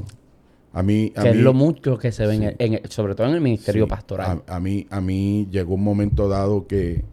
[0.75, 2.81] A mí, a Que es mí- lo mucho que se ve, en Sí.
[2.89, 4.43] sobre todo en el ministerio Sí, pastoral.
[4.47, 7.05] A, a mí, a mí llegó un momento dado que,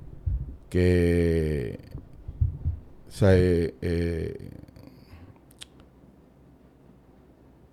[0.69, 1.79] que
[3.07, 4.49] o sea, eh, eh,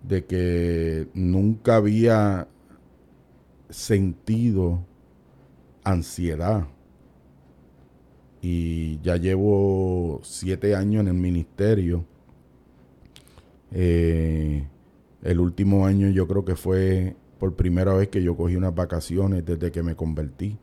[0.03, 2.47] de que nunca había
[3.69, 4.83] sentido
[5.83, 6.67] ansiedad.
[8.41, 12.05] Y ya llevo siete años en el ministerio.
[13.71, 14.65] Eh,
[15.27, 19.45] el último año yo creo que fue por primera vez que yo cogí unas vacaciones
[19.45, 20.57] desde que me convertí.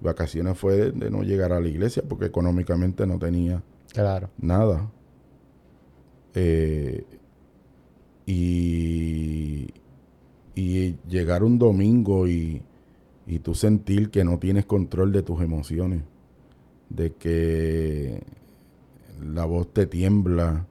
[0.00, 3.62] Vacaciones fue de, de no llegar a la iglesia porque económicamente no tenía
[3.92, 4.28] Claro.
[4.38, 4.90] nada.
[6.34, 7.04] Eh,
[8.26, 9.68] y,
[10.54, 12.62] y llegar un domingo y,
[13.26, 16.02] y tú sentir que no tienes control de tus emociones,
[16.88, 18.22] de que
[19.22, 20.66] la voz te tiembla,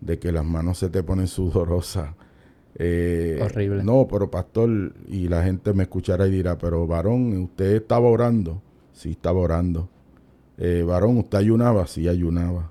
[0.00, 2.14] de que las manos se te ponen sudorosas.
[2.76, 3.82] Eh, Horrible.
[3.82, 8.62] No, pero pastor, y la gente me escuchará y dirá, pero varón, ¿usted estaba orando?
[8.92, 9.88] Sí, estaba orando.
[10.58, 11.86] Eh, varón, ¿usted ayunaba?
[11.86, 12.70] Sí, ayunaba.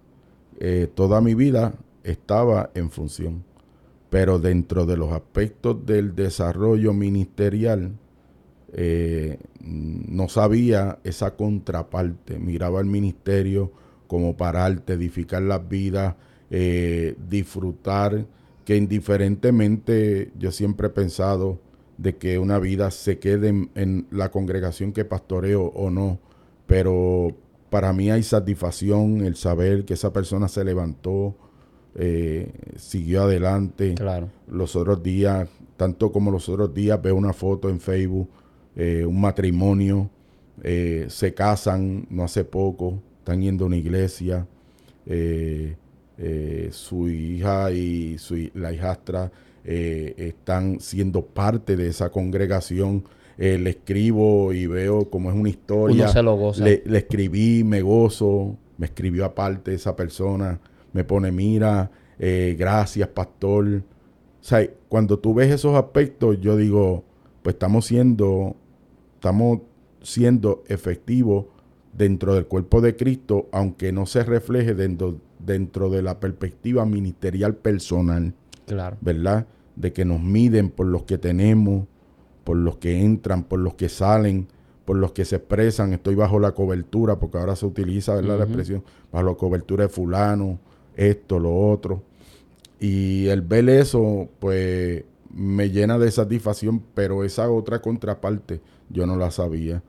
[0.59, 3.43] Eh, toda mi vida estaba en función.
[4.09, 7.93] Pero dentro de los aspectos del desarrollo ministerial,
[9.63, 12.37] no sabía esa contraparte.
[12.37, 13.71] Miraba el ministerio
[14.07, 16.15] como para arte, edificar las vidas,
[16.49, 18.25] disfrutar
[18.65, 21.59] que indiferentemente yo siempre he pensado
[21.97, 26.19] de que una vida se quede en, la congregación que pastoreo o no,
[26.65, 27.35] pero
[27.69, 31.35] para mí hay satisfacción el saber que esa persona se levantó,
[31.95, 33.95] eh, siguió adelante.
[33.95, 34.29] Claro.
[34.47, 35.47] Los otros días,
[35.77, 38.29] tanto como los otros días, veo una foto en Facebook,
[38.75, 40.09] eh, un matrimonio,
[40.63, 44.47] eh, se casan no hace poco, están yendo a una iglesia.
[45.05, 45.75] Eh,
[46.71, 49.31] su hija y su, la hijastra
[49.63, 53.03] eh, están siendo parte de esa congregación.
[53.37, 56.07] Eh, le escribo y veo como es una historia.
[56.07, 56.63] se lo goza.
[56.63, 60.59] Le, escribí, me gozo, me escribió aparte esa persona,
[60.93, 63.67] me pone, mira, gracias, pastor.
[63.67, 67.03] O sea, cuando tú ves esos aspectos, yo digo,
[67.43, 68.55] pues estamos siendo,
[69.15, 69.59] estamos
[70.01, 71.45] siendo efectivos
[71.93, 77.55] dentro del cuerpo de Cristo, aunque no se refleje dentro, dentro de la perspectiva ministerial
[77.55, 78.33] personal.
[78.65, 78.97] Claro.
[79.01, 79.47] ¿Verdad?
[79.75, 81.87] De que nos miden por los que tenemos,
[82.43, 84.47] por los que entran, por los que salen,
[84.85, 85.93] por los que se expresan.
[85.93, 88.39] Estoy bajo la cobertura, porque ahora se utiliza, ¿verdad?
[88.39, 90.59] La expresión, bajo la cobertura de fulano,
[90.95, 92.03] esto, lo otro.
[92.79, 99.15] Y el ver eso, pues me llena de satisfacción, pero esa otra contraparte yo no
[99.15, 99.81] la sabía.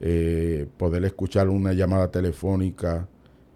[0.00, 3.06] Eh, poder escuchar una llamada telefónica,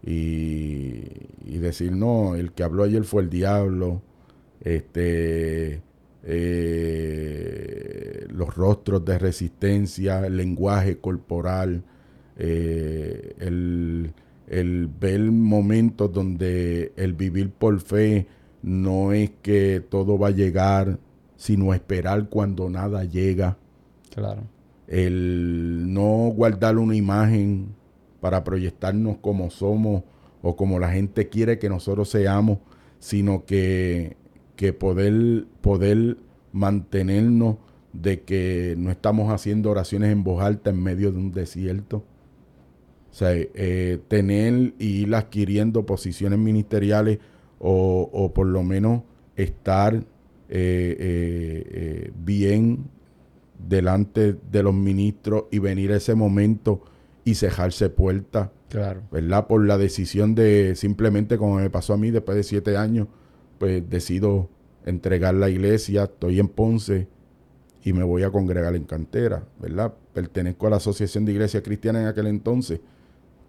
[0.07, 4.03] y, decir, no, el que habló ayer fue el diablo,
[4.61, 5.81] este,
[6.23, 6.67] eh,
[8.29, 11.83] los rostros de resistencia, el lenguaje corporal,
[12.37, 14.13] eh, el,
[14.47, 18.27] el ver momentos donde el vivir por fe
[18.63, 20.99] no es que todo va a llegar,
[21.37, 23.57] sino esperar cuando nada llega.
[24.15, 24.43] Claro.
[24.87, 27.75] El no guardar una imagen
[28.25, 30.03] para proyectarnos como somos
[30.41, 32.57] o como la gente quiere que nosotros seamos,
[32.99, 34.17] sino que,
[34.57, 36.17] que poder, poder
[36.51, 37.57] mantenernos
[37.93, 41.99] de que no estamos haciendo oraciones en voz alta en medio de un desierto.
[43.11, 47.19] O sea, eh, tener y ir adquiriendo posiciones ministeriales
[47.59, 49.03] o, por lo menos
[49.37, 50.03] estar eh,
[50.49, 52.87] eh, bien
[53.69, 56.85] delante de los ministros y venir a ese momento
[57.25, 58.51] y cejarse puertas.
[58.69, 59.03] Claro.
[59.11, 59.47] ¿Verdad?
[59.47, 63.09] Por la decisión de simplemente, como me pasó a mí después de siete años,
[63.59, 64.49] pues decido
[64.85, 67.09] entregar la iglesia, estoy en Ponce
[67.83, 69.95] y me voy a congregar en Cantera, ¿verdad?
[70.13, 72.81] Pertenezco a la Asociación de Iglesias Cristianas en aquel entonces.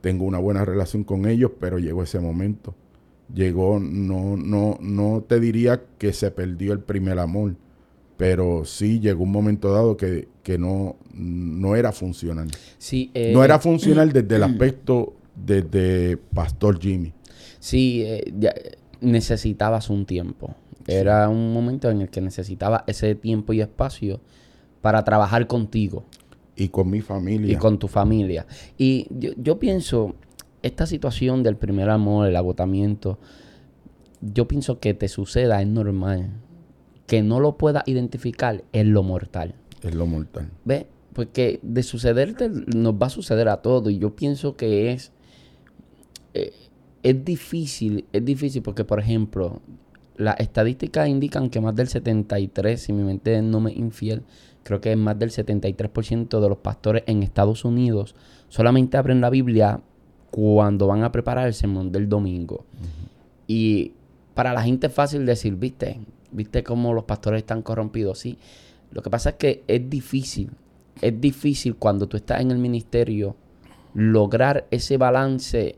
[0.02, 2.76] Tengo una buena relación con ellos, pero llegó ese momento.
[3.34, 7.56] Llegó, no, no, no te diría que se perdió el primer amor,
[8.18, 10.28] pero sí llegó un momento dado que,
[10.58, 12.50] no, no era funcional.
[12.78, 17.14] Sí, no era eh, funcional desde el aspecto de, Pastor Jimmy.
[17.60, 20.56] Sí, eh, necesitabas un tiempo.
[20.88, 24.22] Era un momento en el que necesitaba ese tiempo y espacio
[24.82, 26.06] para trabajar contigo.
[26.56, 27.52] Y con mi familia.
[27.52, 28.46] Y con tu familia.
[28.78, 30.16] Y yo, yo pienso,
[30.62, 33.18] esta situación del primer amor, el agotamiento,
[34.22, 36.30] yo pienso que te suceda, es normal
[37.08, 39.56] que no lo pueda identificar es lo mortal.
[39.82, 40.50] Es lo mortal.
[40.64, 40.86] ¿Ves?
[41.14, 43.92] Porque de sucederte nos va a suceder a todos.
[43.92, 45.12] Y yo pienso que es.
[46.34, 46.54] Eh,
[47.04, 49.62] es difícil, es difícil porque, por ejemplo,
[50.18, 54.24] las estadísticas indican que más del 73, si mi mente no me infiel,
[54.64, 58.16] creo que es más del 73% de los pastores en Estados Unidos
[58.50, 59.82] solamente abren la Biblia
[60.32, 62.66] cuando van a preparar el sermón del domingo.
[63.46, 63.92] Y
[64.34, 66.00] para la gente es fácil decir, viste,
[66.36, 68.20] ¿Viste cómo los pastores están corrompidos?
[68.20, 68.38] Sí.
[68.96, 70.52] Lo que pasa es que es difícil.
[71.02, 73.36] Es difícil cuando tú estás en el ministerio
[73.94, 75.76] lograr ese balance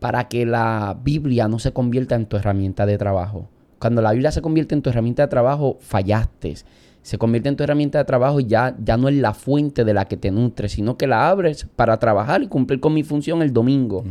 [0.00, 3.50] para que la Biblia no se convierta en tu herramienta de trabajo.
[3.78, 6.54] Cuando la Biblia se convierte en tu herramienta de trabajo, fallaste.
[7.02, 9.92] Se convierte en tu herramienta de trabajo y ya, ya no es la fuente de
[9.92, 13.42] la que te nutre, sino que la abres para trabajar y cumplir con mi función
[13.42, 14.02] el domingo.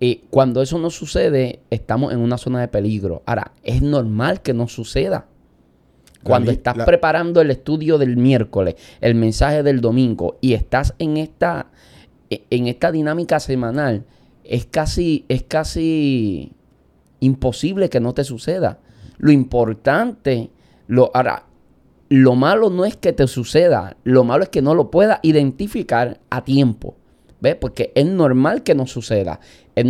[0.00, 3.22] Y cuando eso no sucede, estamos en una zona de peligro.
[3.26, 5.28] Ahora, es normal que no suceda.
[6.24, 11.66] Cuando estás preparando el estudio del miércoles, el mensaje del domingo y estás en esta,
[12.30, 14.04] e, en esta dinámica semanal,
[14.42, 16.52] es casi, es casi
[17.24, 18.80] Imposible que no te suceda.
[19.16, 20.50] Lo importante,
[20.88, 21.46] lo, ahora,
[22.10, 26.20] lo malo no es que te suceda, lo malo es que no lo puedas identificar
[26.28, 26.96] a tiempo.
[27.40, 27.54] ¿Ves?
[27.54, 29.40] Porque es normal que no suceda.
[29.74, 29.86] Es,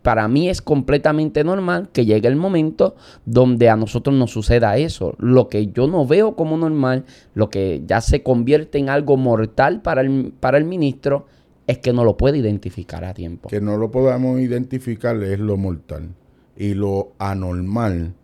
[0.00, 5.14] para mí es completamente normal que llegue el momento donde a nosotros nos suceda eso.
[5.18, 9.82] Lo que yo no veo como normal, lo que ya se convierte en algo mortal
[9.82, 11.26] para el, para el ministro,
[11.66, 13.48] es que no lo puede identificar a tiempo.
[13.48, 16.14] Que no lo podamos identificar es lo mortal.
[16.56, 18.14] Y lo anormal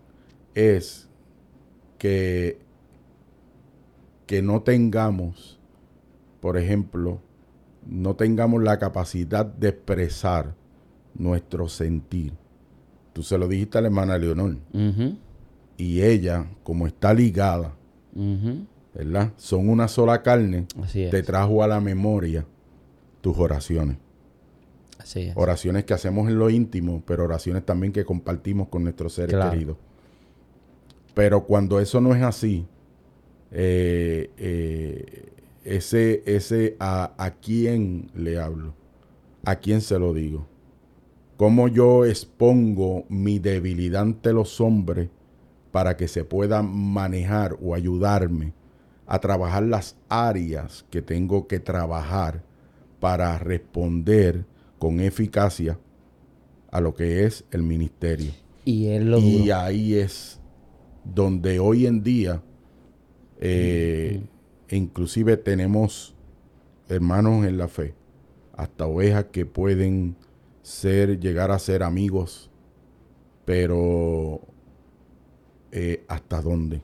[0.54, 1.08] es
[1.98, 2.58] que,
[4.26, 5.58] que no tengamos,
[6.40, 7.20] por ejemplo,
[7.86, 10.57] no tengamos la capacidad de expresar
[11.18, 12.32] nuestro sentir.
[13.12, 14.56] Tú se lo dijiste a la hermana Leonor.
[15.76, 17.74] Y ella, como está ligada,
[18.94, 19.32] ¿verdad?
[19.36, 22.46] Son una sola carne, te trajo a la memoria
[23.20, 23.96] tus oraciones.
[24.98, 29.36] Así Oraciones que hacemos en lo íntimo, pero oraciones también que compartimos con nuestros seres
[29.50, 29.76] queridos.
[31.14, 32.66] Pero cuando eso no es así,
[33.50, 35.32] eh, eh,
[35.64, 38.74] ese, ese a, a quién le hablo,
[39.44, 40.46] a quién se lo digo
[41.39, 45.09] cómo yo expongo mi debilidad ante los hombres
[45.70, 48.53] para que se puedan manejar o ayudarme
[49.07, 52.43] a trabajar las áreas que tengo que trabajar
[52.99, 54.47] para responder
[54.80, 55.78] con eficacia
[56.72, 58.32] a lo que es el ministerio.
[58.64, 60.41] Y, ahí es
[61.05, 62.43] donde hoy en día,
[63.39, 64.20] eh,
[64.70, 66.16] inclusive tenemos
[66.89, 67.95] hermanos en la fe,
[68.57, 70.16] hasta ovejas que pueden
[70.68, 72.50] ser, llegar a ser amigos,
[73.46, 74.40] pero
[75.72, 76.82] eh, ¿hasta dónde?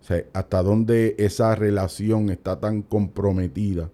[0.00, 3.88] O sea, ¿hasta dónde esa relación está tan comprometida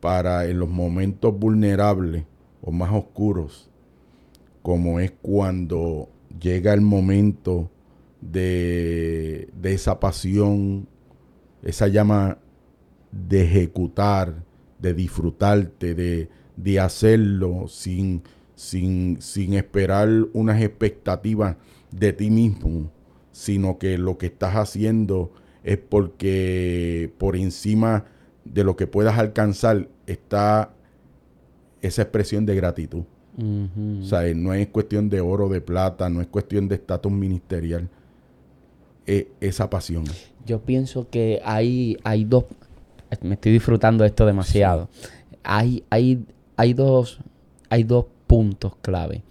[0.00, 2.24] para en los momentos vulnerables
[2.60, 3.70] o más oscuros,
[4.62, 7.70] como es cuando llega el momento
[8.20, 10.86] de, de esa pasión,
[11.62, 12.36] esa llama
[13.10, 14.44] de ejecutar,
[14.78, 16.28] de disfrutarte, de,
[16.62, 18.22] de hacerlo sin,
[18.54, 21.56] sin, sin esperar unas expectativas
[21.90, 22.90] de ti mismo,
[23.32, 25.32] sino que lo que estás haciendo
[25.64, 28.04] es porque por encima
[28.44, 30.72] de lo que puedas alcanzar está
[31.82, 33.04] esa expresión de gratitud.
[33.38, 37.88] O sea, no es cuestión de oro, de plata, no es cuestión de estatus ministerial.
[39.06, 40.04] Es esa pasión.
[40.44, 42.44] Yo pienso que hay, hay dos,
[43.22, 44.90] me estoy disfrutando esto demasiado.
[45.42, 46.26] Hay, hay
[46.60, 47.20] hay dos,
[47.70, 49.22] hay dos puntos clave.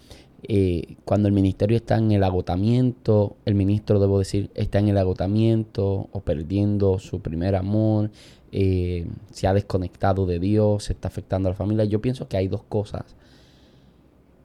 [0.41, 4.97] Eh, cuando el ministerio está en el agotamiento, el ministro, debo decir, está en el
[4.97, 8.09] agotamiento o perdiendo su primer amor,
[8.51, 11.86] eh, se ha desconectado de Dios, se está afectando a la familia.
[11.86, 13.03] Yo pienso que hay dos cosas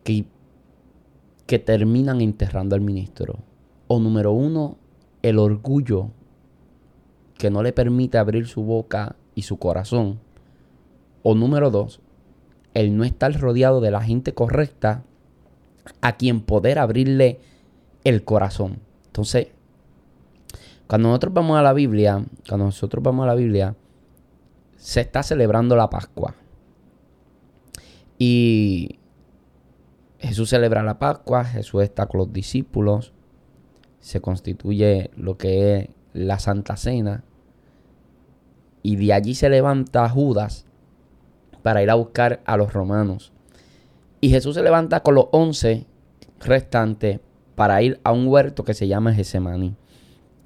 [0.03, 0.27] que,
[1.47, 3.39] que terminan enterrando al ministro.
[3.87, 4.77] O número uno,
[5.23, 6.11] el orgullo
[7.39, 10.19] que no le permite abrir su boca y su corazón.
[11.23, 12.03] O número dos,
[12.75, 15.05] el no estar rodeado de la gente correcta
[16.01, 17.41] a quien poder abrirle
[18.03, 18.81] el corazón.
[19.07, 19.49] Entonces,
[20.87, 23.75] cuando nosotros vamos a la Biblia, cuando nosotros vamos a la Biblia,
[24.77, 26.35] se está celebrando la Pascua.
[28.19, 28.99] Y
[30.19, 33.13] Jesús celebra la Pascua, Jesús está con los discípulos,
[34.01, 37.25] se constituye lo que es la Santa Cena.
[38.83, 40.67] Y de allí se levanta Judas
[41.65, 43.33] para ir a buscar a los romanos.
[44.21, 45.87] Y Jesús se levanta con los once
[46.39, 47.21] restantes
[47.55, 49.75] para ir a un huerto que se llama Gesemaní.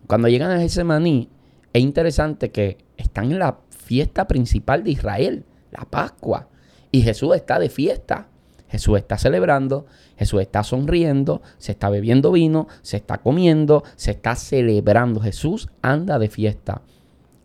[0.07, 1.29] Cuando llegan a Gesemaní,
[1.73, 6.51] es interesante que están en la fiesta principal de Israel, la Pascua.
[6.93, 8.29] Y Jesús está de fiesta.
[8.69, 14.37] Jesús está celebrando, Jesús está sonriendo, se está bebiendo vino, se está comiendo, se está
[14.37, 15.21] celebrando.
[15.21, 16.83] Jesús anda de fiesta.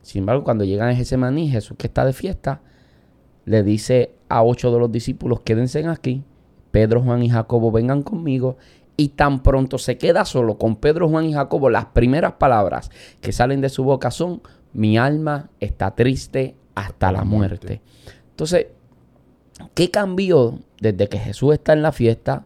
[0.04, 2.62] Sin embargo, cuando llegan a Gesemaní, Jesús que está de fiesta,
[3.46, 6.24] le dice a ocho de los discípulos, quédense aquí,
[6.72, 8.58] Pedro, Juan y Jacobo vengan conmigo.
[8.96, 12.92] Y tan pronto se queda solo con Pedro, Juan y Jacobo, las primeras palabras
[13.22, 14.42] que salen de su boca son,
[14.74, 17.82] mi alma está triste hasta la muerte.
[18.30, 18.68] Entonces,
[19.74, 22.46] ¿qué cambió desde que Jesús está en la fiesta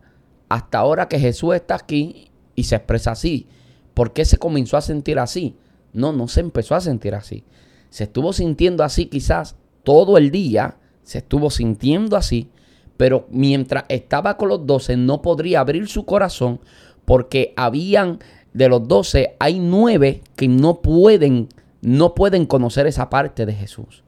[0.49, 3.47] hasta ahora que Jesús está aquí y se expresa así?
[3.93, 5.55] ¿Por qué se comenzó a sentir así?
[5.93, 7.43] No, no se empezó a sentir así.
[7.89, 10.77] Se estuvo sintiendo así quizás todo el día
[11.07, 12.49] se estuvo sintiendo así,
[12.97, 16.59] pero mientras estaba con los doce no podría abrir su corazón
[17.05, 18.19] porque habían
[18.53, 21.47] de los doce hay nueve que no pueden
[21.79, 24.03] no pueden conocer esa parte de Jesús.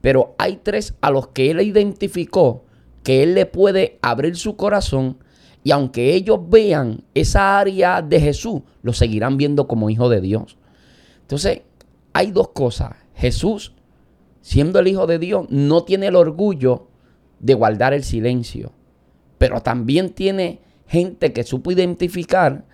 [0.00, 2.64] Pero hay tres a los que él identificó
[3.02, 5.18] que él le puede abrir su corazón
[5.64, 10.56] Y aunque ellos vean esa área de Jesús, lo seguirán viendo como hijo de Dios.
[11.22, 11.62] Entonces,
[12.12, 12.92] hay dos cosas.
[13.14, 13.72] Jesús,
[14.48, 16.86] siendo el hijo de Dios, no tiene el orgullo
[17.38, 18.72] de guardar el silencio.
[19.36, 22.64] Pero también tiene gente que supo identificar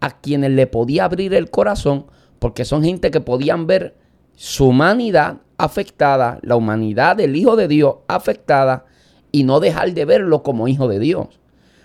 [0.00, 2.04] a quienes le podía abrir el corazón,
[2.38, 3.96] porque son gente que podían ver
[4.34, 8.84] su humanidad afectada, la humanidad del Hijo de Dios afectada,
[9.30, 11.28] y no dejar de verlo como Hijo de Dios.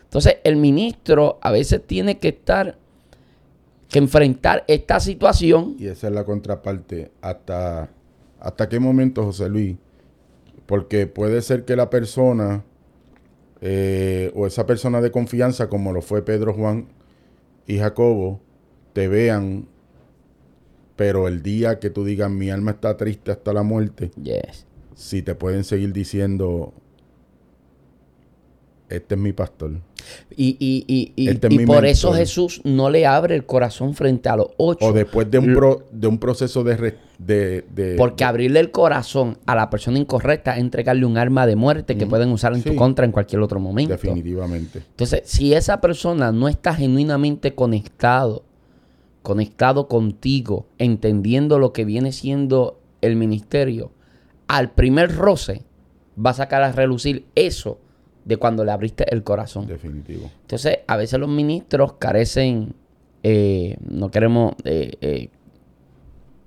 [0.04, 2.78] Entonces, el ministro a veces tiene que estar,
[3.88, 5.78] que enfrentar esta situación.
[5.80, 7.12] Y esa es la contraparte.
[7.22, 7.92] ¿Hasta,
[8.40, 9.78] hasta qué momento, José Luis?
[10.66, 12.64] Porque puede ser que la persona
[13.62, 16.88] eh, o esa persona de confianza, como lo fue Pedro, Juan
[17.66, 18.40] y Jacobo,
[18.94, 19.68] te vean,
[20.96, 24.66] pero el día que tú digas mi alma está triste hasta la muerte, yes.
[24.96, 26.74] si te pueden seguir diciendo,
[28.90, 29.72] este es mi pastor.
[30.36, 34.38] Y, y, y, y, este por eso Jesús no le abre el corazón frente a
[34.38, 34.86] los ocho.
[34.86, 39.70] O después de un, de un proceso de, de, Porque abrirle el corazón a la
[39.70, 43.12] persona incorrecta es entregarle un arma de muerte que pueden usar en tu contra en
[43.12, 43.92] cualquier otro momento.
[43.92, 44.80] Definitivamente.
[44.80, 48.44] Entonces, si esa persona no está genuinamente conectado,
[49.22, 53.92] conectado contigo, entendiendo lo que viene siendo el ministerio,
[54.48, 55.64] al primer roce
[56.24, 57.80] va a sacar a relucir eso
[58.28, 59.68] de cuando le abriste el corazón.
[59.68, 60.30] Definitivo.
[60.42, 62.74] Entonces, a veces los ministros carecen,
[63.24, 65.30] eh, no queremos, eh,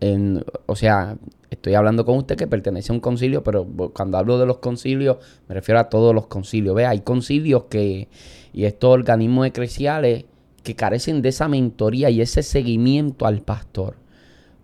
[0.03, 1.17] eh, o sea,
[1.49, 5.17] estoy hablando con usted que pertenece a un concilio, pero cuando hablo de los concilios,
[5.49, 6.75] me refiero a todos los concilios.
[6.75, 8.09] Ve, hay concilios que,
[8.53, 10.27] y estos organismos eclesiales
[10.63, 13.97] que carecen de esa mentoría y ese seguimiento al pastor.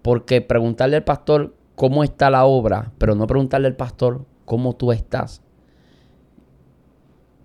[0.03, 4.93] Porque preguntarle al pastor cómo está la obra, pero no preguntarle al pastor cómo tú
[4.93, 5.43] estás,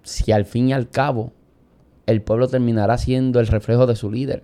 [0.03, 1.33] si al fin y al cabo
[2.05, 4.43] el pueblo terminará siendo el reflejo de su líder.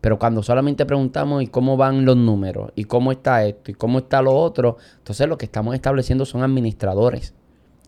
[0.00, 3.98] Pero cuando solamente preguntamos y cómo van los números, y cómo está esto, y cómo
[3.98, 7.34] está lo otro, entonces lo que estamos estableciendo son administradores.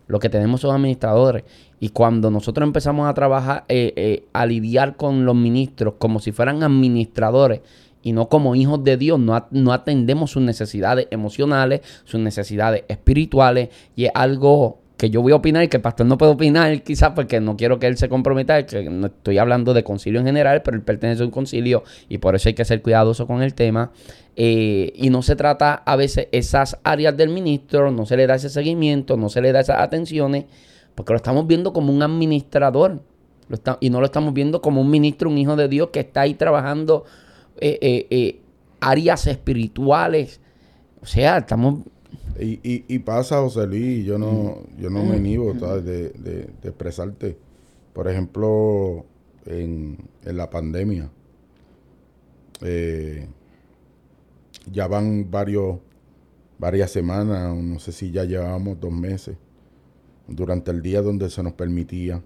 [0.07, 1.43] Lo que tenemos son administradores.
[1.79, 6.31] Y cuando nosotros empezamos a trabajar, eh, eh, a lidiar con los ministros como si
[6.31, 7.61] fueran administradores
[8.01, 13.69] y no como hijos de Dios, no, no atendemos sus necesidades emocionales, sus necesidades espirituales,
[13.95, 16.81] y es algo que yo voy a opinar y que el pastor no puede opinar,
[16.83, 20.25] quizás porque no quiero que él se comprometa, que no estoy hablando de concilio en
[20.25, 23.41] general, pero él pertenece a un concilio y por eso hay que ser cuidadoso con
[23.41, 23.91] el tema.
[24.37, 28.35] Eh, y no se trata a veces esas áreas del ministro, no se le da
[28.35, 30.45] ese seguimiento, no se le da esas atenciones,
[30.93, 33.01] porque lo estamos viendo como un administrador
[33.79, 36.33] y no lo estamos viendo como un ministro, un hijo de Dios que está ahí
[36.33, 37.03] trabajando
[37.59, 38.41] eh, eh,
[38.79, 40.39] áreas espirituales.
[41.01, 41.81] O sea, estamos
[42.39, 47.37] y, y, y, pasa, José Luis, yo no, yo no me niego De, de, expresarte.
[47.93, 49.05] Por ejemplo,
[49.45, 51.09] en, en la pandemia,
[52.61, 53.27] eh,
[54.71, 55.77] ya van varios,
[56.57, 59.37] varias semanas, no sé si ya llevamos dos meses,
[60.27, 62.21] durante el día donde se nos permitía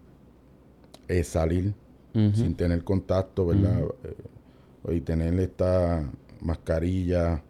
[1.07, 1.73] eh, salir
[2.13, 3.81] sin tener contacto, ¿verdad?
[4.03, 6.09] Eh, y tener esta
[6.41, 7.43] mascarilla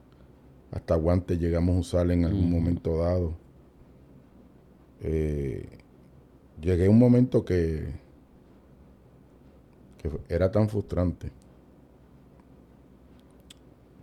[0.72, 3.34] hasta guantes llegamos a usar en algún momento dado.
[5.02, 5.68] Eh,
[6.62, 7.88] llegué a un momento que,
[9.98, 11.32] que era tan frustrante.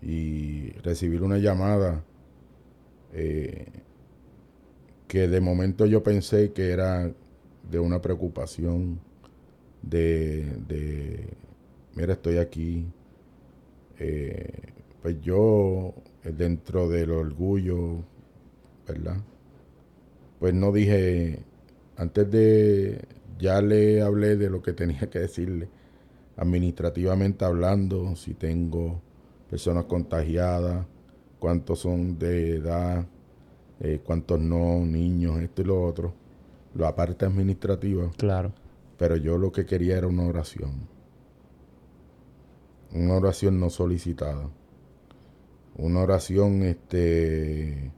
[0.03, 2.05] Y recibir una llamada
[3.13, 3.67] eh,
[5.09, 7.11] que de momento yo pensé que era
[7.71, 9.01] de una preocupación
[9.83, 11.29] de, de
[11.95, 12.85] mira, estoy aquí.
[13.99, 15.95] Eh, pues yo
[16.33, 18.05] dentro del orgullo,
[18.87, 19.17] ¿verdad?
[20.39, 21.45] Pues no dije,
[21.97, 23.05] antes de,
[23.39, 25.69] ya le hablé de lo que tenía que decirle,
[26.37, 29.01] administrativamente hablando, si tengo
[29.49, 30.87] personas contagiadas,
[31.39, 33.07] cuántos son de edad,
[33.81, 36.15] eh, cuántos no, niños, esto y lo otro,
[36.75, 38.11] lo aparte administrativa.
[38.17, 38.53] Claro.
[38.99, 40.89] Pero yo lo que quería era una oración.
[42.93, 44.49] Una oración no solicitada
[45.79, 47.91] una oración este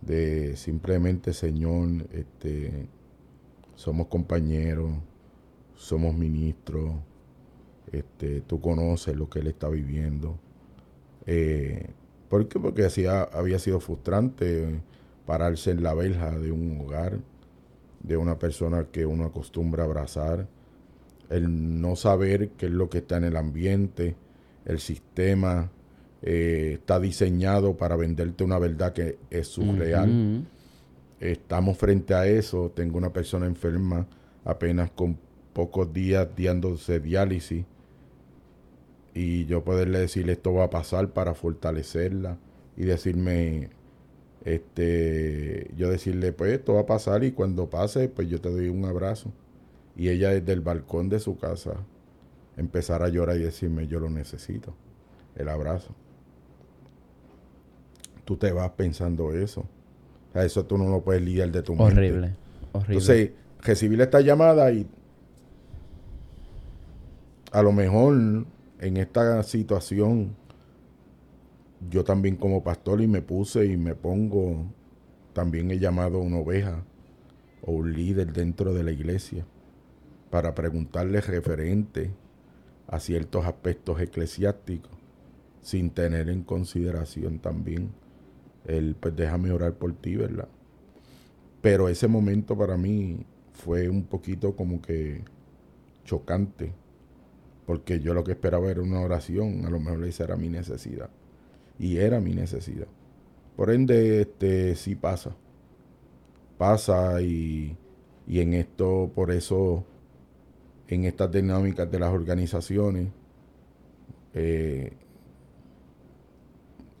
[0.00, 2.88] de simplemente Señor este
[3.74, 4.90] somos compañeros
[5.74, 6.94] somos ministros
[7.92, 10.38] este tú conoces lo que él está viviendo
[11.26, 11.90] eh,
[12.28, 12.58] ¿por qué?
[12.58, 12.88] porque
[13.32, 14.80] había sido frustrante
[15.26, 17.20] pararse en la verja de un hogar
[18.00, 20.48] de una persona que uno acostumbra a abrazar
[21.28, 24.16] el no saber qué es lo que está en el ambiente
[24.64, 25.70] el sistema
[26.22, 30.46] eh, está diseñado para venderte una verdad que es surreal.
[31.20, 32.70] Estamos frente a eso.
[32.74, 34.06] Tengo una persona enferma
[34.44, 35.18] apenas con
[35.52, 37.64] pocos días dándose diálisis
[39.14, 42.38] y yo poderle decirle esto va a pasar para fortalecerla
[42.76, 43.70] y decirme,
[44.44, 48.68] este, yo decirle, pues esto va a pasar y cuando pase, pues yo te doy
[48.68, 49.30] un abrazo.
[49.94, 51.74] Y ella desde el balcón de su casa
[52.56, 54.74] empezar a llorar y decirme, yo lo necesito,
[55.36, 55.94] el abrazo.
[58.24, 59.60] Tú te vas pensando eso.
[59.60, 61.92] O sea, eso tú no lo puedes lidiar de tu mente.
[61.92, 62.34] Horrible,
[62.72, 62.94] horrible.
[62.94, 64.86] Entonces, recibir esta llamada y
[67.52, 68.46] a lo mejor
[68.80, 70.34] en esta situación
[71.90, 74.66] yo también como pastor y me puse y me pongo,
[75.32, 76.84] también he llamado a una oveja
[77.62, 79.44] o un líder dentro de la iglesia
[80.30, 82.10] para preguntarle referente
[82.86, 84.92] a ciertos aspectos eclesiásticos
[85.60, 87.90] sin tener en consideración también
[88.66, 90.48] el, pues déjame orar por ti, ¿verdad?
[91.60, 95.22] Pero ese momento para mí fue un poquito como que
[96.04, 96.72] chocante,
[97.66, 101.10] porque yo lo que esperaba era una oración, a lo mejor esa era mi necesidad
[101.78, 102.88] y era mi necesidad.
[103.56, 105.36] Por ende, este sí pasa.
[106.58, 107.76] Pasa y,
[108.26, 109.84] y en esto, por eso,
[110.88, 113.08] en estas dinámicas de las organizaciones,
[114.34, 114.92] eh,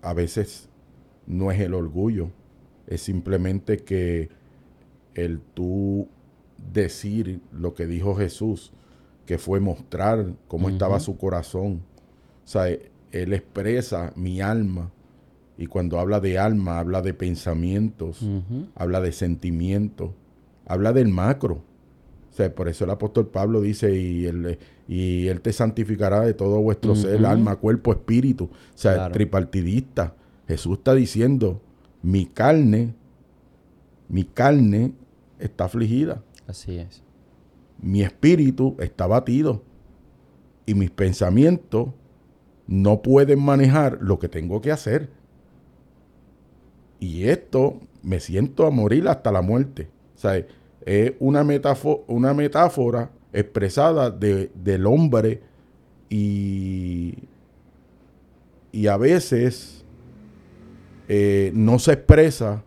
[0.02, 0.68] a veces
[1.26, 2.30] no es el orgullo,
[2.86, 4.28] es simplemente que
[5.14, 6.08] el tú
[6.72, 8.72] decir lo que dijo Jesús,
[9.26, 11.82] que fue mostrar cómo estaba su corazón.
[12.44, 14.90] O sea, él expresa mi alma.
[15.58, 18.26] Y cuando habla de alma, habla de pensamientos,
[18.74, 20.10] habla de sentimientos,
[20.66, 21.62] habla del macro.
[22.30, 24.58] O sea, por eso el apóstol Pablo dice, y él,
[24.88, 28.44] y él te santificará de todo vuestro ser, alma, cuerpo, espíritu.
[28.44, 30.14] O sea, tripartidista.
[30.52, 31.62] Jesús está diciendo,
[32.02, 32.94] mi carne,
[34.08, 34.92] mi carne
[35.38, 36.22] está afligida.
[36.46, 37.02] Así es.
[37.80, 39.62] Mi espíritu está batido.
[40.66, 41.88] Y mis pensamientos
[42.66, 45.08] no pueden manejar lo que tengo que hacer.
[47.00, 49.88] Y esto me siento a morir hasta la muerte.
[50.14, 50.44] O sea,
[50.84, 55.42] es una metáfora, una metáfora expresada del hombre
[56.10, 57.14] y,
[58.70, 59.81] y a veces
[61.08, 62.62] eh, no se expresa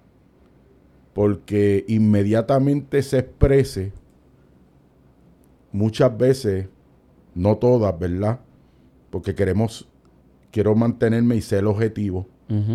[1.14, 3.94] porque inmediatamente se exprese,
[5.72, 6.68] muchas veces,
[7.34, 8.40] no todas, ¿verdad?
[9.16, 9.88] porque queremos,
[10.52, 12.28] quiero mantenerme y ser el objetivo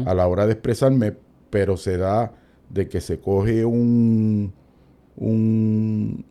[0.06, 1.14] a la hora de expresarme,
[1.50, 2.32] pero se da
[2.70, 4.50] de que se coge un,
[5.16, 6.24] un,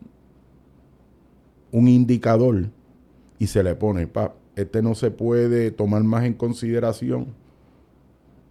[1.72, 2.72] un indicador
[3.38, 7.28] y se le pone, pa, este no se puede tomar más en consideración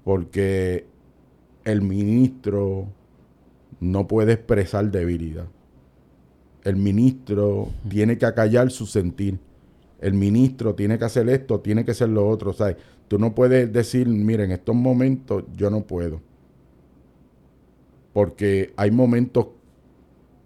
[0.08, 0.86] porque
[1.64, 2.86] el ministro
[3.78, 5.48] no puede expresar debilidad.
[6.64, 9.38] El ministro tiene que acallar su sentir
[10.00, 12.52] el ministro tiene que hacer esto, tiene que hacer lo otro.
[12.52, 12.76] ¿sabes?
[13.08, 16.20] Tú no puedes decir, mira, en estos momentos yo no puedo.
[18.12, 19.48] Porque hay momentos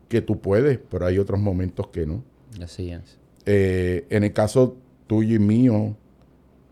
[0.09, 2.23] que tú puedes, pero hay otros momentos que no.
[2.63, 3.19] Así es.
[3.47, 5.97] Eh, en el caso tuyo y mío,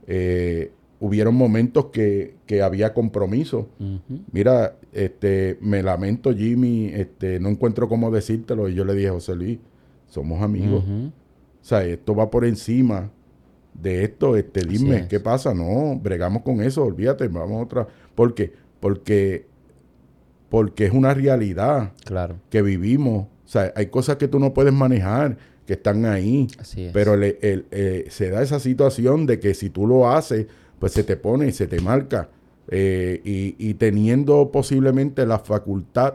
[0.07, 3.69] eh, hubieron momentos que, había compromiso.
[4.31, 8.69] Mira, este, me lamento, Jimmy, este, no encuentro cómo decírtelo.
[8.69, 9.59] Y yo le dije, José Luis,
[10.07, 10.85] somos amigos.
[10.85, 13.11] O sea, esto va por encima
[13.73, 14.37] de esto.
[14.37, 15.55] Este, dime, ¿qué pasa?
[15.55, 17.89] No, bregamos con eso, olvídate, vamos a otra.
[18.15, 18.53] ¿Por qué?
[18.79, 19.47] Porque,
[20.51, 22.37] porque es una realidad claro.
[22.51, 23.27] que vivimos.
[23.45, 26.47] O sea, hay cosas que tú no puedes manejar, que están ahí.
[26.59, 26.93] Así es.
[26.93, 30.47] Pero eh, se da esa situación de que si tú lo haces,
[30.81, 32.29] pues se te pone y se te marca.
[32.73, 36.15] Eh, y, y teniendo posiblemente la facultad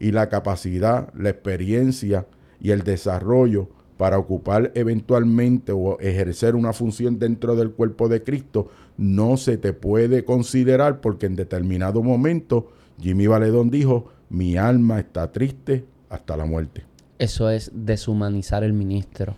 [0.00, 2.26] y la capacidad, la experiencia
[2.60, 8.68] y el desarrollo para ocupar eventualmente o ejercer una función dentro del cuerpo de Cristo,
[8.96, 15.30] no se te puede considerar porque en determinado momento Jimmy Valedón dijo, mi alma está
[15.30, 16.84] triste hasta la muerte.
[17.18, 19.36] Eso es deshumanizar el ministro.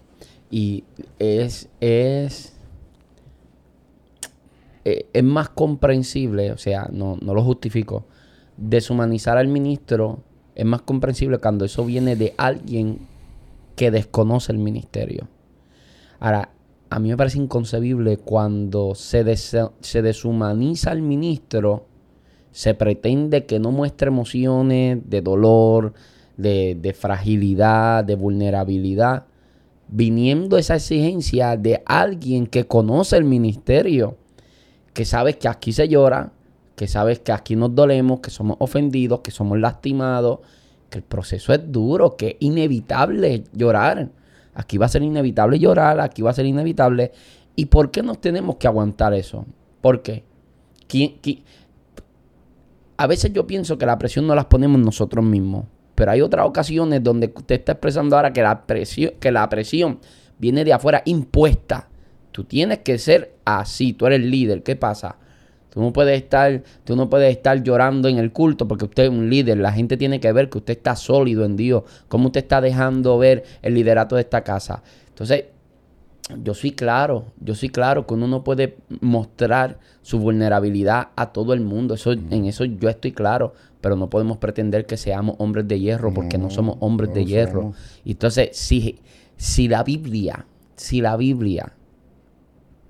[0.50, 0.84] Y
[1.18, 2.55] es, es,
[4.88, 8.04] eh, es más comprensible, o sea, no, no lo justifico,
[8.56, 10.20] deshumanizar al ministro
[10.54, 13.00] es más comprensible cuando eso viene de alguien
[13.74, 15.28] que desconoce el ministerio.
[16.20, 16.50] Ahora,
[16.88, 21.86] a mí me parece inconcebible cuando se, se deshumaniza al ministro,
[22.52, 25.94] se pretende que no muestre emociones de dolor,
[26.36, 29.26] de, fragilidad, de vulnerabilidad,
[29.88, 34.16] viniendo esa exigencia de alguien que conoce el ministerio,
[34.96, 36.32] que sabe que aquí se llora,
[36.74, 40.38] que sabe que aquí nos dolemos, que somos ofendidos, que somos lastimados,
[40.88, 44.08] que el proceso es duro, que es inevitable llorar.
[44.54, 47.12] Aquí va a ser inevitable llorar, aquí va a ser inevitable.
[47.54, 49.44] ¿Y por qué nos tenemos que aguantar eso?
[49.82, 50.24] ¿Por qué?
[52.96, 55.66] A veces yo pienso que la presión no las ponemos nosotros mismos.
[55.94, 59.98] Pero hay otras ocasiones donde usted está expresando ahora que la presión, que la presión
[60.38, 61.90] viene de afuera impuesta.
[62.36, 64.62] Tú tienes que ser así, tú eres el líder.
[64.62, 65.16] ¿Qué pasa?
[65.70, 69.08] Tú no puedes estar, tú no puedes estar llorando en el culto porque usted es
[69.08, 69.56] un líder.
[69.56, 71.84] La gente tiene que ver que usted está sólido en Dios.
[72.08, 74.82] Cómo usted está dejando ver el liderato de esta casa.
[75.08, 75.44] Entonces,
[76.42, 81.54] yo soy claro, yo soy claro que uno no puede mostrar su vulnerabilidad a todo
[81.54, 81.94] el mundo.
[81.94, 83.54] Eso, En eso yo estoy claro.
[83.80, 87.72] Pero no podemos pretender que seamos hombres de hierro porque no, somos hombres de hierro.
[88.04, 88.98] Entonces, si,
[89.38, 90.44] si la Biblia,
[90.76, 91.72] si la Biblia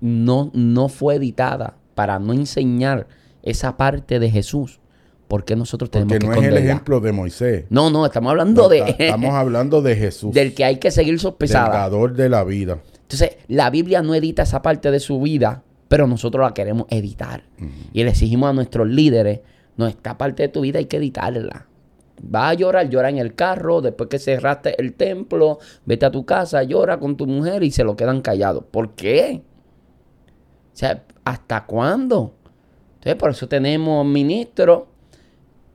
[0.01, 3.07] no, no fue editada para no enseñar
[3.43, 4.79] esa parte de Jesús,
[5.27, 7.65] ¿por qué nosotros tenemos Porque que no es el ejemplo de Moisés.
[7.69, 8.95] No, no, estamos hablando de...
[8.99, 10.33] Estamos hablando de Jesús.
[10.33, 11.89] Del que hay que seguir sospechada.
[11.89, 12.79] Del de la vida.
[13.01, 17.43] Entonces, la Biblia no edita esa parte de su vida, pero nosotros la queremos editar.
[17.93, 19.39] Y le exigimos a nuestros líderes,
[19.77, 21.67] no, esta parte de tu vida hay que editarla.
[22.23, 26.25] Va a llorar, llora en el carro, después que cerraste el templo, vete a tu
[26.25, 28.65] casa, llora con tu mujer y se lo quedan callados.
[28.69, 29.43] ¿Por qué?
[30.77, 32.35] O sea, ¿hasta cuándo?
[32.97, 34.83] Entonces, por eso tenemos ministros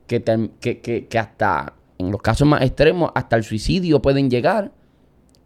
[0.07, 0.23] que,
[0.61, 4.71] que, hasta, en los casos más extremos, hasta el suicidio pueden llegar.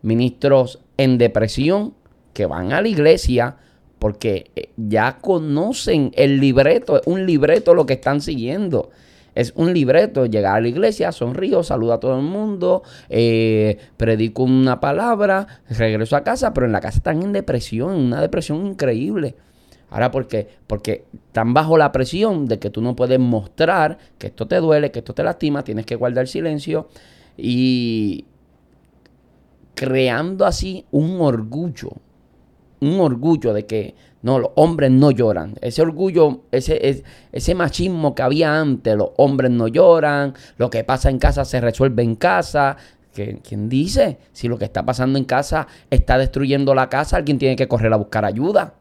[0.03, 1.95] Ministros en depresión
[2.33, 3.55] que van a la iglesia
[3.97, 8.91] porque eh, ya conocen el libreto, es un libreto lo que están siguiendo.
[9.33, 14.43] Es un libreto, llegar a la iglesia, sonrío, saludo a todo el mundo, eh, predico
[14.43, 19.35] una palabra, regreso a casa, pero en la casa están en depresión, una depresión increíble.
[19.89, 20.47] Ahora, ¿por qué?
[20.67, 24.91] Porque están bajo la presión de que tú no puedes mostrar que esto te duele,
[24.91, 26.89] que esto te lastima, tienes que guardar silencio
[27.37, 28.25] y
[29.75, 31.91] creando así un orgullo,
[32.81, 35.55] un orgullo de que no, los hombres no lloran.
[35.61, 41.09] Ese orgullo, ese, ese machismo que había antes, los hombres no lloran, lo que pasa
[41.09, 42.75] en casa se resuelve en casa.
[43.13, 44.19] ¿Quién dice?
[44.31, 47.93] Si lo que está pasando en casa está destruyendo la casa, alguien tiene que correr
[47.93, 48.75] a buscar ayuda.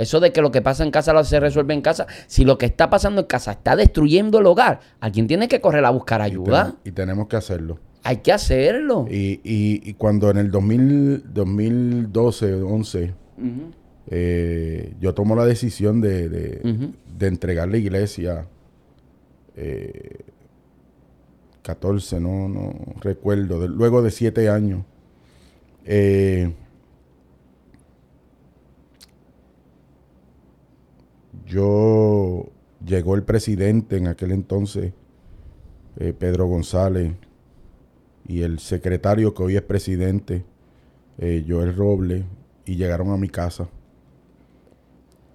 [0.00, 2.64] Eso de que lo que pasa en casa se resuelve en casa, si lo que
[2.64, 6.74] está pasando en casa está destruyendo el hogar, alguien tiene que correr a buscar ayuda.
[6.84, 7.78] Y, tenemos que hacerlo.
[8.02, 9.06] Hay que hacerlo.
[9.10, 13.14] Y, y, cuando en el 2000, 2012, 11,
[14.06, 18.46] eh, yo tomo la decisión de, de, entregar la iglesia,
[21.60, 22.72] 14, eh, no, no
[23.02, 24.82] recuerdo, luego de siete años.
[25.84, 26.54] Eh,
[31.50, 32.46] Yo
[32.86, 34.92] llegó el presidente en aquel entonces,
[35.96, 37.12] eh, Pedro González,
[38.24, 40.44] y el secretario que hoy es presidente,
[41.18, 42.24] eh, Joel Roble,
[42.64, 43.68] y llegaron a mi casa.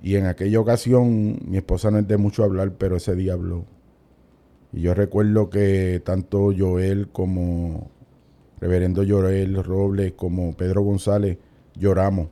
[0.01, 3.65] Y en aquella ocasión, mi esposa no es de mucho hablar, pero ese día habló.
[4.71, 7.91] Y yo recuerdo que tanto Joel como
[8.61, 11.37] Reverendo Joel Roble como Pedro González
[11.75, 12.29] lloramos.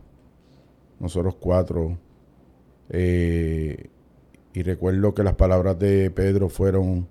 [1.01, 1.97] Nosotros cuatro
[2.89, 3.89] eh,
[4.53, 7.07] y recuerdo que las palabras de Pedro fueron,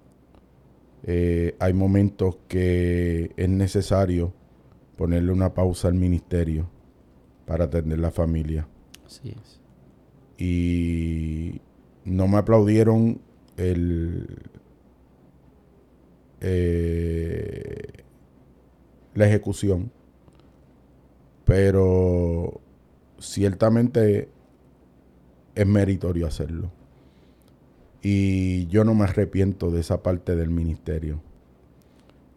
[1.04, 4.32] eh, hay momentos que es necesario
[4.96, 6.68] ponerle una pausa al ministerio
[7.46, 8.68] para atender la familia.
[9.04, 9.60] Así es.
[10.38, 11.60] Y
[12.04, 13.20] no me aplaudieron
[13.56, 14.26] el,
[16.40, 18.04] eh,
[19.14, 19.92] la ejecución,
[21.44, 22.60] pero
[23.18, 24.28] ciertamente
[25.54, 26.70] es meritorio hacerlo.
[28.02, 31.20] Y yo no me arrepiento de esa parte del ministerio.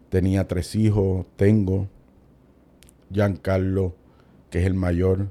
[0.08, 1.88] Tenía tres hijos, tengo.
[3.10, 3.94] Giancarlo,
[4.50, 5.28] que es el mayor,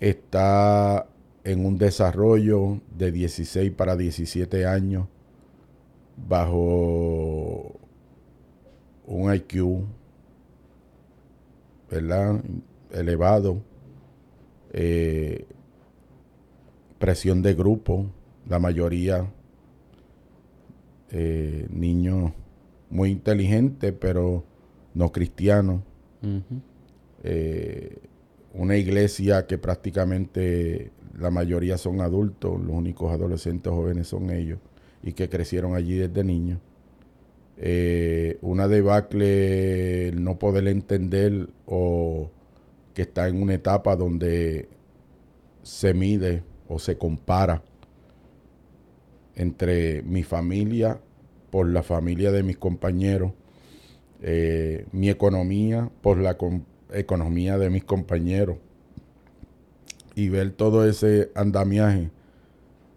[0.00, 1.06] está
[1.44, 5.08] en un desarrollo de 16 para 17 años
[6.16, 7.72] bajo
[9.06, 9.84] un IQ
[11.90, 12.40] ¿verdad?
[12.90, 13.62] elevado.
[14.72, 15.46] Eh,
[17.02, 18.06] presión de grupo,
[18.48, 19.28] la mayoría
[21.10, 22.30] eh, niños
[22.90, 24.44] muy inteligentes, pero
[24.94, 25.80] no cristianos.
[27.24, 27.98] Eh,
[28.54, 34.60] una iglesia que prácticamente la mayoría son adultos, los únicos adolescentes jóvenes son ellos,
[35.02, 36.60] y que crecieron allí desde niños.
[37.56, 42.30] Eh, una debacle, no poder entender o
[42.94, 44.68] que está en una etapa donde
[45.64, 47.62] se mide o se compara
[49.34, 50.98] entre mi familia
[51.50, 53.32] por la familia de mis compañeros,
[54.22, 56.36] eh, mi economía por la
[56.92, 58.56] economía de mis compañeros
[60.14, 62.10] y ver todo ese andamiaje,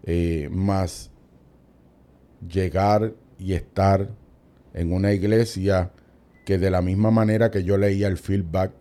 [0.04, 1.10] eh, más
[2.48, 4.08] llegar y estar
[4.72, 5.90] en una iglesia
[6.44, 8.72] que de la misma manera que yo leía el feedback,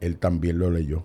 [0.00, 1.04] él también lo leyó.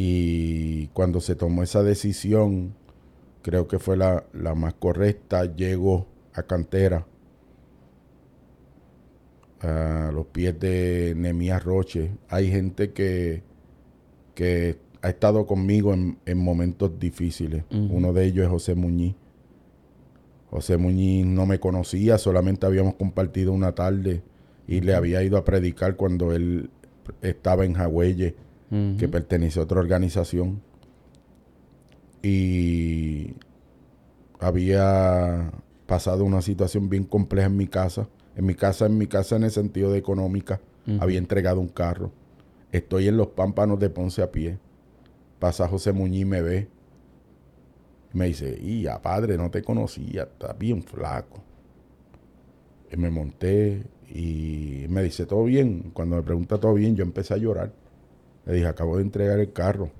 [0.00, 2.72] Y cuando se tomó esa decisión,
[3.42, 7.04] creo que fue la, la más correcta, llegó a cantera
[9.60, 12.12] a los pies de Nemías Roche.
[12.28, 13.42] Hay gente que,
[14.36, 17.64] que ha estado conmigo en, momentos difíciles.
[17.72, 19.16] Uno de ellos es José Muñiz.
[20.48, 24.22] José Muñiz no me conocía, solamente habíamos compartido una tarde
[24.68, 26.70] y le había ido a predicar cuando él
[27.20, 28.36] estaba en Jagüelle,
[28.70, 30.60] que pertenece a otra organización.
[32.22, 33.34] Y
[34.40, 35.52] había
[35.86, 38.08] pasado una situación bien compleja en mi casa
[38.38, 40.60] en mi casa, en mi casa en el sentido de económica,
[41.00, 42.12] había entregado un carro.
[42.70, 44.58] Estoy en los pámpanos de Ponce a pie.
[45.40, 46.68] Pasa José Muñiz me ve.
[48.12, 51.42] Me dice, y ya padre, no te conocía, estás bien flaco.
[52.92, 55.90] Y me monté y me dice, ¿todo bien?
[55.92, 57.72] Cuando me pregunta todo bien, yo empecé a llorar.
[58.48, 59.90] Le dije, acabo de entregar el carro.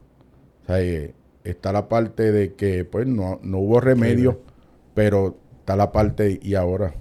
[0.62, 4.40] O sea, eh, está la parte de que, pues, no, no hubo remedio,
[4.94, 6.94] pero está la parte y ahora.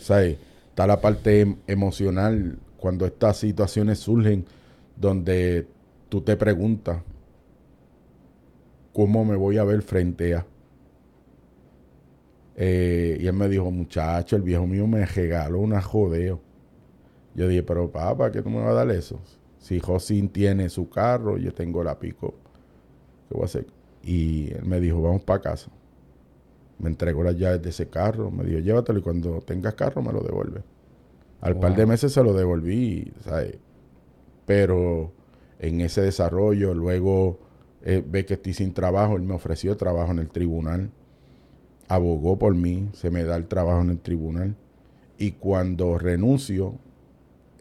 [0.00, 4.46] O sea, eh, está la parte em, emocional cuando estas situaciones surgen
[4.96, 5.66] donde
[6.08, 7.02] tú te preguntas
[8.92, 10.46] cómo me voy a ver frente a.
[12.54, 16.40] Eh, y él me dijo, muchacho, el viejo mío me regaló una jodeo.
[17.34, 19.20] Yo dije, pero papá, ¿qué tú me vas a dar eso?
[19.68, 22.34] Si Josín tiene su carro, yo tengo la pico.
[23.28, 23.66] ¿Qué voy a hacer?
[24.02, 25.70] Y él me dijo, vamos para casa
[26.78, 30.12] me entregó las llaves de ese carro, me dijo, llévatelo y cuando tengas carro me
[30.12, 30.62] lo devuelve.
[31.40, 33.58] Al par de meses se lo devolví, ¿sabes?
[34.46, 35.12] Pero
[35.58, 37.38] en ese desarrollo, luego
[37.82, 40.90] eh, ve que estoy sin trabajo, él me ofreció trabajo en el tribunal,
[41.88, 44.56] abogó por mí, se me da el trabajo en el tribunal.
[45.16, 46.74] Y cuando renuncio,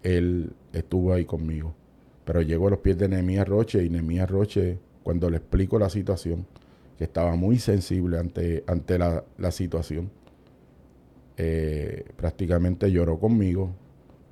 [0.03, 1.73] él estuvo ahí conmigo.
[2.27, 5.89] Pero llegó a los pies de Nemías Roche y Nemías Roche, cuando le explico la
[5.89, 6.45] situación,
[6.97, 10.11] que estaba muy sensible ante, ante la, situación.
[11.37, 13.69] Eh, prácticamente lloró conmigo.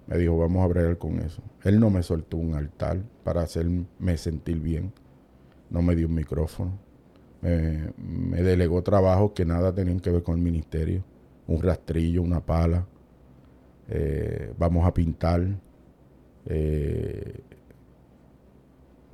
[0.08, 1.42] Me dijo, vamos a bregar con eso.
[1.64, 4.92] Él no me soltó un altar para hacerme sentir bien.
[5.70, 6.78] No me dio un micrófono.
[7.42, 11.02] Me, delegó trabajos que nada tenían que ver con el ministerio.
[11.48, 12.86] Un rastrillo, una pala.
[13.88, 15.48] Eh, vamos a pintar.
[16.48, 17.40] Eh,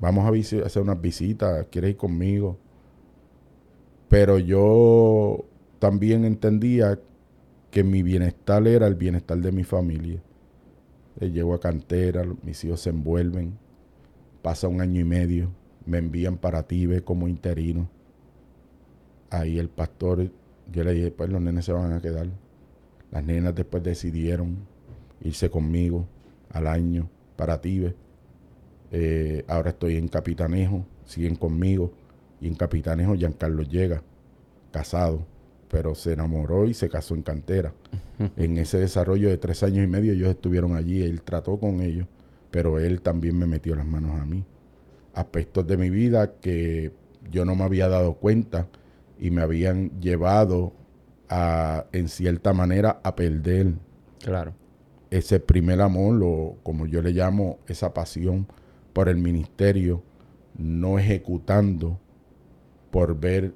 [0.02, 1.68] vamos a hacer unas visitas.
[1.72, 2.58] ¿Quieres ir conmigo?
[4.10, 5.46] Pero yo
[5.80, 7.00] también entendía
[7.70, 10.22] que mi bienestar era el bienestar de mi familia.
[11.20, 13.58] Eh, llego a cantera, mis hijos se envuelven,
[14.42, 15.52] pasa un año y medio,
[15.86, 17.90] me envían para Tibe como interino.
[19.30, 20.30] Ahí el pastor,
[20.72, 22.28] yo le dije, pues los nenes se van a quedar.
[23.12, 24.58] Las nenas después decidieron
[25.22, 26.08] irse conmigo
[26.50, 27.96] al año para Tibe.
[28.92, 31.94] Eh, ahora estoy en Capitanejo, siguen conmigo
[32.42, 34.04] y en Capitanejo Giancarlo llega,
[34.72, 35.26] casado,
[35.70, 37.74] pero se enamoró y se casó en cantera.
[38.36, 42.08] en ese desarrollo de tres años y medio ellos estuvieron allí, él trató con ellos,
[42.52, 44.44] pero él también me metió las manos a mí.
[45.14, 46.92] Aspectos de mi vida que
[47.32, 48.68] yo no me había dado cuenta
[49.20, 50.74] y me habían llevado
[51.30, 53.74] a, en cierta manera, a perder.
[54.20, 54.54] Claro.
[55.10, 58.48] Ese primer amor, o como yo le llamo, esa pasión
[58.94, 60.04] por el ministerio,
[60.58, 62.00] no ejecutando
[62.92, 63.54] por ver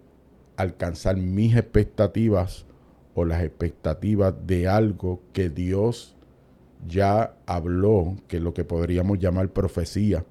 [0.57, 2.65] alcanzar mis expectativas
[3.13, 6.15] o las expectativas de algo que Dios
[6.87, 10.25] ya habló, que es lo que podríamos llamar profecía,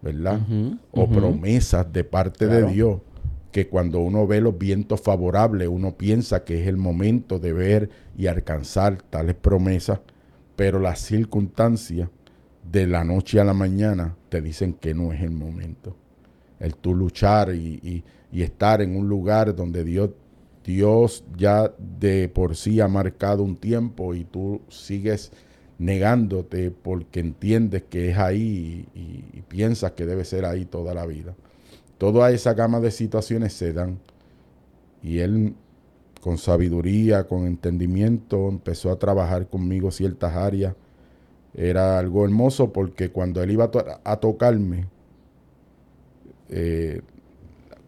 [0.00, 0.40] ¿verdad?
[0.90, 3.00] o promesas de parte de Dios,
[3.52, 7.90] que cuando uno ve los vientos favorables, uno piensa que es el momento de ver
[8.16, 10.00] y alcanzar tales promesas,
[10.56, 12.08] pero las circunstancias
[12.70, 15.94] de la noche a la mañana te dicen que no es el momento
[16.58, 18.02] el tú luchar y,
[18.32, 20.10] estar en un lugar donde Dios,
[20.64, 25.32] Dios ya de por sí ha marcado un tiempo y tú sigues
[25.78, 31.04] negándote porque entiendes que es ahí y, y piensas que debe ser ahí toda la
[31.04, 31.34] vida.
[31.98, 33.98] Toda esa gama de situaciones se dan
[35.02, 35.54] y él
[36.22, 40.74] con sabiduría, con entendimiento, empezó a trabajar conmigo ciertas áreas.
[41.54, 43.70] Era algo hermoso porque cuando él iba
[44.04, 44.86] a tocarme,
[46.48, 47.02] eh,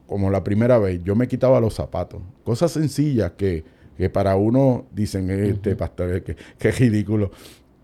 [0.07, 2.21] como la primera vez, yo me quitaba los zapatos.
[2.45, 3.65] Cosas sencillas que,
[4.13, 7.31] para uno dicen, este pastor, que, ridículo.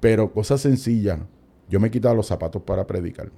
[0.01, 1.18] Pero cosas sencillas.
[1.68, 3.31] yo me quitaba los zapatos para predicar.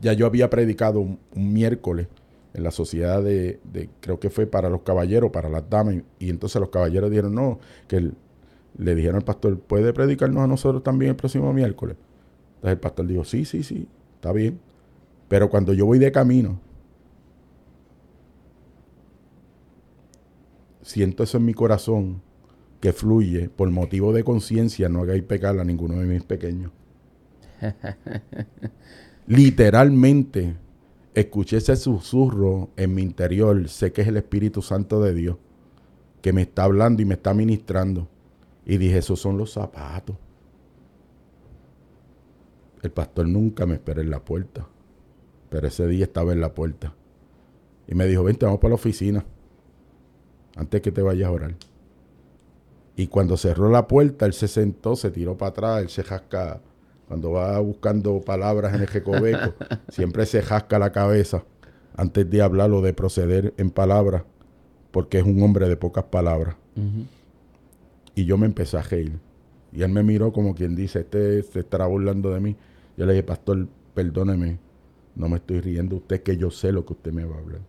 [0.00, 2.08] Ya yo había predicado un, miércoles
[2.52, 3.60] en la sociedad de,
[4.00, 7.58] creo que fue para los caballeros, para las damas, y, entonces los caballeros dijeron, no,
[7.88, 8.10] que
[8.78, 11.96] le dijeron al pastor, ¿puede predicarnos a nosotros también el próximo miércoles?
[12.56, 14.58] Entonces el pastor dijo, sí, sí, sí, está bien.
[15.28, 16.60] Pero cuando yo voy de camino,
[20.82, 22.22] siento eso en mi corazón
[22.80, 26.70] que fluye por motivo de conciencia, no hagáis pecar a ninguno de mis pequeños.
[29.26, 30.56] Literalmente,
[31.14, 35.36] escuché ese susurro en mi interior, sé que es el Espíritu Santo de Dios,
[36.20, 38.08] que me está hablando y me está ministrando.
[38.66, 40.16] Y dije, esos son los zapatos.
[42.82, 44.66] El pastor nunca me esperó en la puerta,
[45.48, 46.92] pero ese día estaba en la puerta.
[47.86, 49.24] Y me dijo, vente, vamos para la oficina,
[50.56, 51.54] antes que te vayas a orar.
[52.96, 56.60] Y cuando cerró la puerta, él se sentó, se tiró para atrás, él se jasca,
[57.06, 59.54] cuando va buscando palabras en el recoveco,
[59.88, 61.44] siempre se jasca la cabeza
[61.96, 64.24] antes de hablar o de proceder en palabras,
[64.90, 66.56] porque es un hombre de pocas palabras.
[68.16, 69.20] Y yo me empecé a reír.
[69.72, 72.56] Y él me miró como quien dice, este se estará burlando de mí.
[72.96, 74.58] Yo le dije, pastor, perdóneme,
[75.14, 77.60] no me estoy riendo usted, que yo sé lo que usted me va a hablar.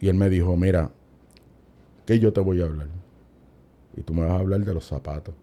[0.00, 0.90] Y él me dijo, mira,
[2.06, 2.88] ¿qué yo te voy a hablar?
[3.96, 5.34] y tú me vas a hablar de los zapatos.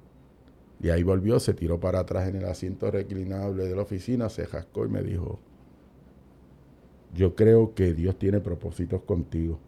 [0.82, 4.46] Y ahí volvió, se tiró para atrás en el asiento reclinable de la oficina, se
[4.46, 5.40] jascó y me dijo,
[7.14, 9.60] yo creo que Dios tiene propósitos contigo.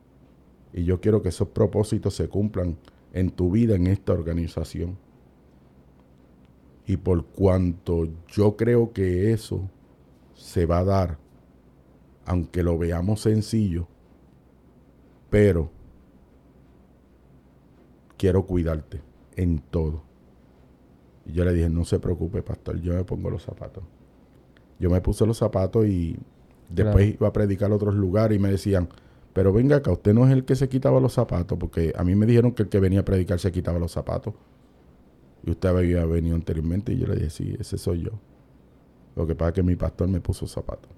[0.73, 2.77] Y yo quiero que esos propósitos se cumplan
[3.13, 4.97] en tu vida en esta organización.
[6.85, 9.69] Y por cuanto yo creo que eso
[10.33, 11.17] se va a dar,
[12.25, 13.87] aunque lo veamos sencillo,
[15.29, 15.71] pero
[18.17, 19.01] quiero cuidarte
[19.35, 20.03] en todo.
[21.25, 23.83] Y yo le dije, no se preocupe, pastor, yo me pongo los zapatos.
[24.79, 26.17] Yo me puse los zapatos y
[26.69, 28.89] después iba a predicar a otros lugares y me decían,
[29.33, 32.15] pero venga acá, usted no es el que se quitaba los zapatos, porque a mí
[32.15, 34.33] me dijeron que el que venía a predicar se quitaba los zapatos.
[35.43, 38.11] Y usted había venido anteriormente y yo le dije, sí, ese soy yo.
[39.15, 40.91] Lo que pasa es que mi pastor me puso zapatos.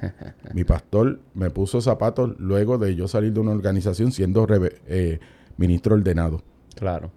[0.54, 4.46] mi pastor me puso zapatos luego de yo salir de una organización siendo
[4.86, 5.18] eh,
[5.56, 6.42] ministro ordenado.
[6.76, 7.10] Claro.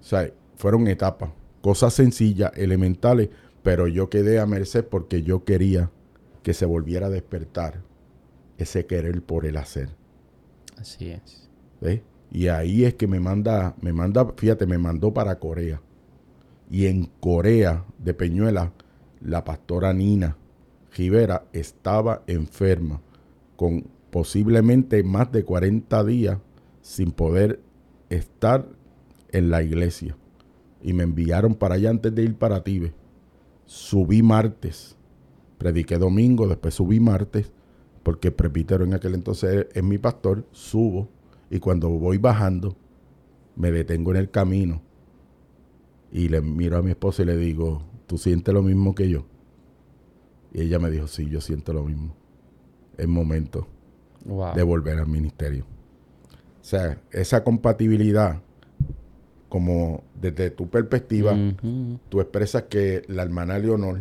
[0.00, 1.30] O sea, fueron etapas,
[1.60, 3.28] cosas sencillas, elementales,
[3.62, 5.90] pero yo quedé a merced porque yo quería
[6.42, 7.89] que se volviera a despertar
[8.62, 9.90] ese querer por el hacer.
[10.76, 11.48] Así es.
[12.30, 15.80] Y ahí es que me manda, me manda, fíjate, me mandó para Corea.
[16.70, 18.72] Y en Corea, de Peñuela,
[19.20, 20.36] la pastora Nina
[20.96, 23.00] Rivera estaba enferma,
[23.56, 26.38] con posiblemente más de 40 días
[26.82, 27.60] sin poder
[28.08, 28.66] estar
[29.30, 30.16] en la iglesia.
[30.82, 32.92] Y me enviaron para allá antes de ir para Tibe.
[33.66, 34.96] Subí martes,
[35.58, 37.52] prediqué domingo, después subí martes,
[38.02, 41.08] porque el presbítero en aquel entonces es mi pastor, subo
[41.50, 42.76] y cuando voy bajando,
[43.56, 44.80] me detengo en el camino
[46.12, 49.26] y le miro a mi esposa y le digo, ¿tú sientes lo mismo que yo?
[50.52, 52.14] Y ella me dijo, sí, yo siento lo mismo.
[52.96, 53.68] Es momento
[54.54, 55.64] de volver al ministerio.
[56.60, 58.42] O sea, esa compatibilidad,
[59.48, 61.36] como desde tu perspectiva,
[62.08, 64.00] tú expresas que la hermana Leonor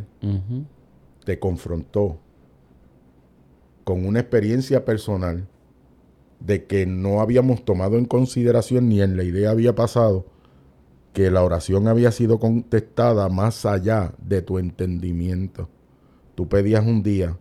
[1.26, 2.20] te confrontó
[3.90, 5.48] con una experiencia personal
[6.40, 10.28] de que no habíamos tomado en consideración ni en la idea había pasado
[11.12, 15.70] que la oración había sido contestada más allá de tu entendimiento.
[16.36, 17.40] Tú pedías un día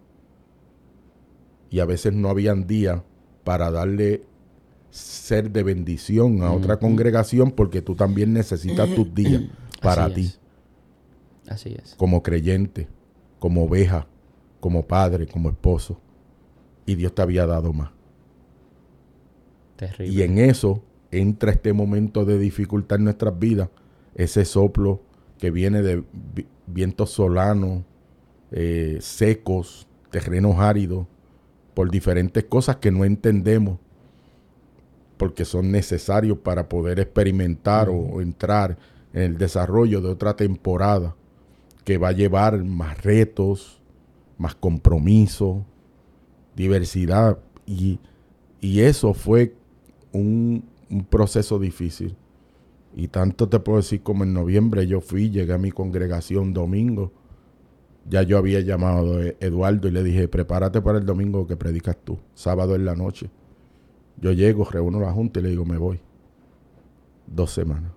[1.69, 3.05] y a veces no habían día
[3.45, 4.23] para darle
[4.89, 9.43] ser de bendición a otra congregación porque tú también necesitas tus días
[9.83, 10.33] para ti.
[11.47, 11.95] Así es.
[11.97, 12.89] Como creyente,
[13.39, 14.07] como oveja,
[14.61, 16.01] como padre, como esposo.
[16.89, 17.91] Y Dios te había dado más.
[19.77, 20.13] Terrible.
[20.13, 23.69] Y en eso entra este momento de dificultad en nuestras vidas,
[24.15, 25.01] ese soplo
[25.39, 26.03] que viene de
[26.67, 27.83] vientos solanos,
[28.51, 31.07] eh, secos, terrenos áridos,
[31.75, 33.79] por diferentes cosas que no entendemos
[35.19, 38.79] porque son necesarios para poder experimentar o, entrar
[39.13, 41.15] en el desarrollo de otra temporada
[41.85, 43.81] que va a llevar más retos,
[44.39, 45.67] más compromiso,
[46.59, 47.39] diversidad.
[47.67, 48.01] Y,
[48.61, 49.55] eso fue
[50.13, 50.65] un,
[51.09, 52.17] proceso difícil.
[52.95, 57.13] Y tanto te puedo decir como en noviembre yo fui, llegué a mi congregación domingo.
[58.09, 61.97] Ya yo había llamado a Eduardo y le dije, prepárate para el domingo que predicas
[62.03, 63.31] tú, sábado en la noche.
[64.21, 66.01] Yo llego, reúno la junta y le digo, me voy.
[67.27, 67.93] Dos semanas.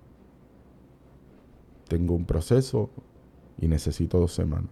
[1.87, 2.89] Tengo un proceso
[3.59, 4.69] y necesito dos semanas.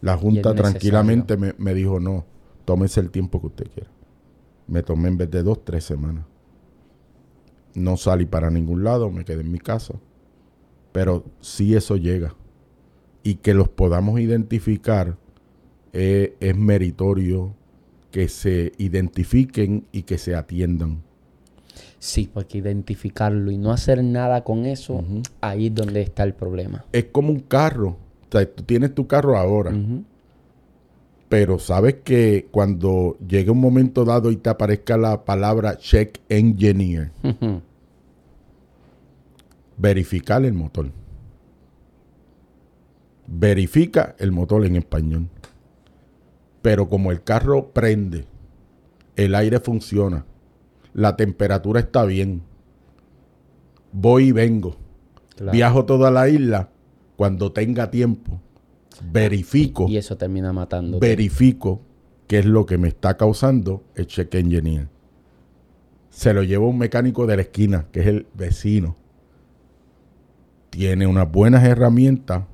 [0.00, 2.24] La Junta tranquilamente me, me, dijo, no,
[2.64, 3.90] tómese el tiempo que usted quiera.
[4.66, 6.24] Me tomé en vez de dos, tres semanas.
[7.74, 9.94] No salí para ningún lado, me quedé en mi casa.
[10.92, 12.34] Pero si eso llega.
[13.22, 15.16] Y que los podamos identificar
[15.92, 17.54] eh, es meritorio
[18.10, 21.02] que se identifiquen y que se atiendan.
[21.98, 25.04] Sí, porque identificarlo y no hacer nada con eso,
[25.40, 26.84] ahí es donde está el problema.
[26.92, 27.96] Es como un carro.
[28.28, 29.72] O sea, tú tienes tu carro ahora.
[31.32, 37.10] Pero sabes que cuando llegue un momento dado y te aparezca la palabra check engineer,
[39.78, 40.90] verificar el motor.
[43.26, 45.30] Verifica el motor en español.
[46.60, 48.26] Pero como el carro prende,
[49.16, 50.26] el aire funciona,
[50.92, 52.42] la temperatura está bien,
[53.90, 54.76] voy y vengo,
[55.50, 56.68] viajo toda la isla,
[57.16, 58.38] cuando tenga tiempo,
[59.10, 59.86] verifico.
[59.88, 60.98] Y eso termina matando.
[60.98, 61.80] Verifico
[62.26, 64.88] qué es lo que me está causando el check engineer.
[66.10, 68.96] Se lo lleva un mecánico de la esquina, que es el vecino.
[70.70, 72.44] Tiene unas buenas herramientas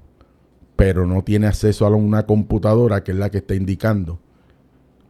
[0.79, 4.21] pero no tiene acceso a una computadora que es la que está indicando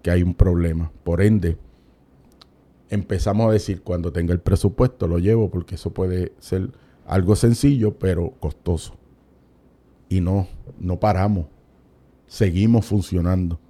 [0.00, 0.90] que hay un problema.
[1.04, 1.58] Por ende,
[2.88, 6.70] empezamos a decir, cuando tenga el presupuesto lo llevo porque eso puede ser
[7.06, 8.94] algo sencillo, pero costoso.
[10.08, 10.46] Y no,
[10.78, 11.46] no paramos.
[12.26, 13.60] Seguimos funcionando.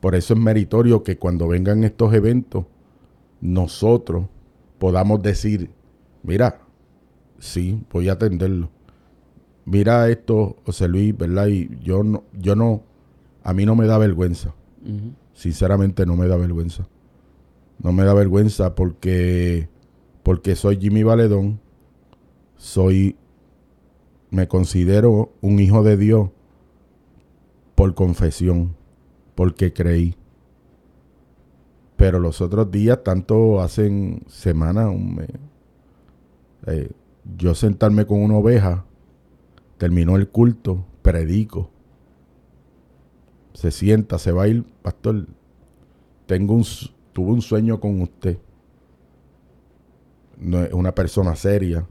[0.00, 2.66] Por eso es meritorio que cuando vengan estos eventos,
[3.40, 4.26] nosotros
[4.78, 5.70] podamos decir,
[6.22, 6.60] mira,
[7.38, 8.70] sí, voy a atenderlo
[9.64, 11.46] mira esto, José Luis, ¿verdad?
[11.48, 12.82] Y yo no, yo no,
[13.42, 14.54] a mí no me da vergüenza.
[15.32, 16.86] Sinceramente no me da vergüenza.
[17.78, 19.68] No me da vergüenza porque,
[20.22, 21.60] porque soy Jimmy Valedón,
[22.56, 23.16] soy,
[24.34, 26.30] me considero un hijo de Dios
[27.74, 28.74] por confesión,
[29.34, 30.16] porque creí.
[31.96, 34.92] Pero los otros días, tanto hacen semanas,
[36.66, 36.90] eh,
[37.36, 38.84] yo sentarme con una oveja
[39.78, 41.70] Terminó el culto, predico.
[43.54, 45.26] Se sienta, se va a ir, pastor.
[46.26, 46.64] Tengo un,
[47.12, 48.38] tuve un sueño con usted.
[50.38, 51.86] No, una persona seria,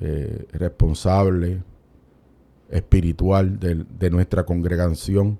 [0.00, 1.62] eh, responsable,
[2.70, 5.38] espiritual de, nuestra congregación.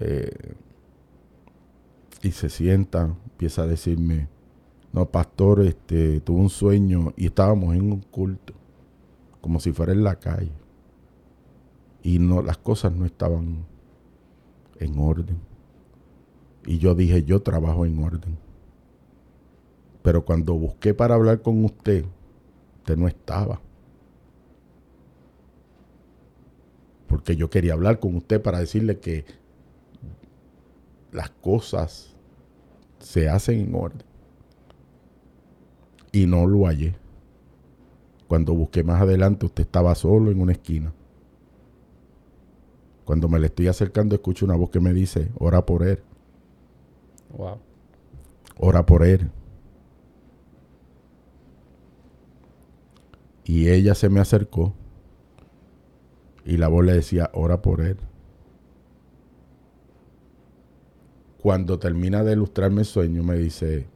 [0.00, 0.54] Eh,
[2.22, 4.28] y se sienta, empieza a decirme,
[4.92, 8.52] no, pastor, este, tuve un sueño y estábamos en un culto
[9.40, 10.52] como si fuera en la calle.
[12.02, 13.64] Y no, las cosas no estaban
[14.78, 15.38] en orden.
[16.64, 18.38] Y yo dije, yo trabajo en orden.
[20.02, 22.04] Pero cuando busqué para hablar con usted,
[22.92, 23.60] usted no estaba.
[27.06, 29.24] Porque yo quería hablar con usted para decirle que
[31.12, 32.14] las cosas
[32.98, 34.02] se hacen en orden.
[36.10, 36.94] Y no lo hallé.
[38.28, 40.92] Cuando busqué más adelante, usted estaba solo en una esquina.
[43.04, 45.98] Cuando me le estoy acercando, escucho una voz que me dice, ora por él.
[47.36, 47.58] Wow.
[48.58, 49.30] Ora por él.
[53.44, 54.74] Y ella se me acercó
[56.44, 57.96] y la voz le decía, ora por él.
[61.40, 63.88] Cuando termina de ilustrarme el sueño, me dice,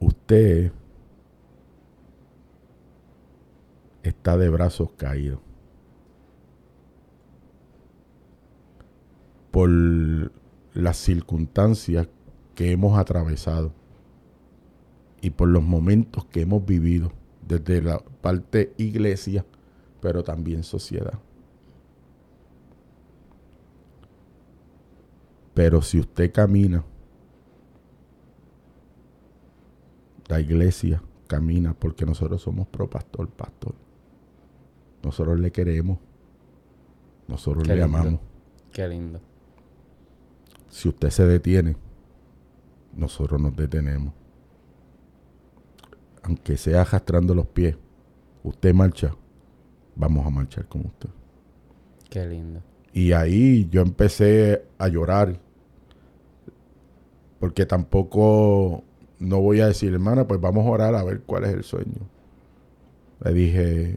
[0.00, 0.72] usted
[4.02, 5.40] está de brazos caídos
[9.50, 9.70] por
[10.74, 12.08] las circunstancias
[12.54, 13.72] que hemos atravesado
[15.22, 17.10] y por los momentos que hemos vivido
[17.48, 19.46] desde la parte iglesia,
[20.02, 21.18] pero también sociedad.
[25.54, 26.84] Pero si usted camina
[30.32, 33.74] La iglesia camina porque nosotros somos pro pastor, pastor.
[35.02, 35.98] Nosotros le queremos.
[37.28, 38.18] Nosotros le amamos.
[38.72, 39.20] Qué lindo.
[40.70, 41.76] Si usted se detiene,
[42.94, 44.14] nosotros nos detenemos.
[46.22, 47.76] Aunque sea arrastrando los pies,
[48.44, 49.14] usted marcha,
[49.96, 51.10] vamos a marchar con usted.
[52.08, 52.60] Qué lindo.
[52.92, 55.38] Y ahí yo empecé a llorar,
[57.40, 58.84] porque tampoco
[59.18, 62.08] no voy a decir, hermana, pues vamos a orar a ver cuál es el sueño.
[63.24, 63.96] Le dije,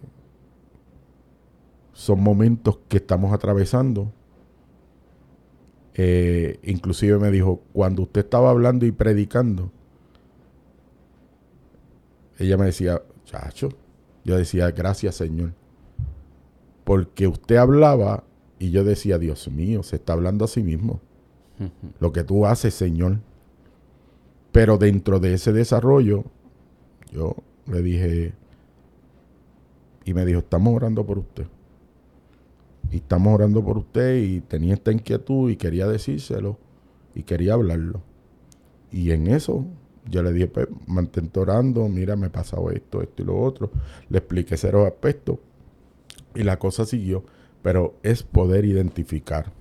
[1.93, 4.11] son momentos que estamos atravesando.
[5.93, 9.71] Eh, inclusive me dijo, cuando usted estaba hablando y predicando,
[12.37, 13.69] ella me decía, chacho,
[14.23, 15.53] yo decía, gracias Señor.
[16.83, 18.23] Porque usted hablaba
[18.59, 21.01] y yo decía, Dios mío, se está hablando a sí mismo.
[21.99, 23.19] Lo que tú haces, Señor.
[24.51, 26.25] Pero dentro de ese desarrollo,
[27.11, 27.35] yo
[27.65, 28.33] le dije,
[30.05, 31.47] y me dijo, estamos orando por usted.
[32.91, 36.57] Y estamos orando por usted y tenía esta inquietud y quería decírselo
[37.15, 38.01] y quería hablarlo.
[38.91, 39.65] Y en eso
[40.09, 43.71] yo le dije, pues, mantente orando, mira, me ha pasado esto, esto y lo otro.
[44.09, 45.39] Le expliqué cero aspectos
[46.35, 47.23] y la cosa siguió.
[47.61, 49.51] Pero es poder identificar.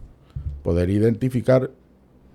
[0.63, 1.71] Poder identificar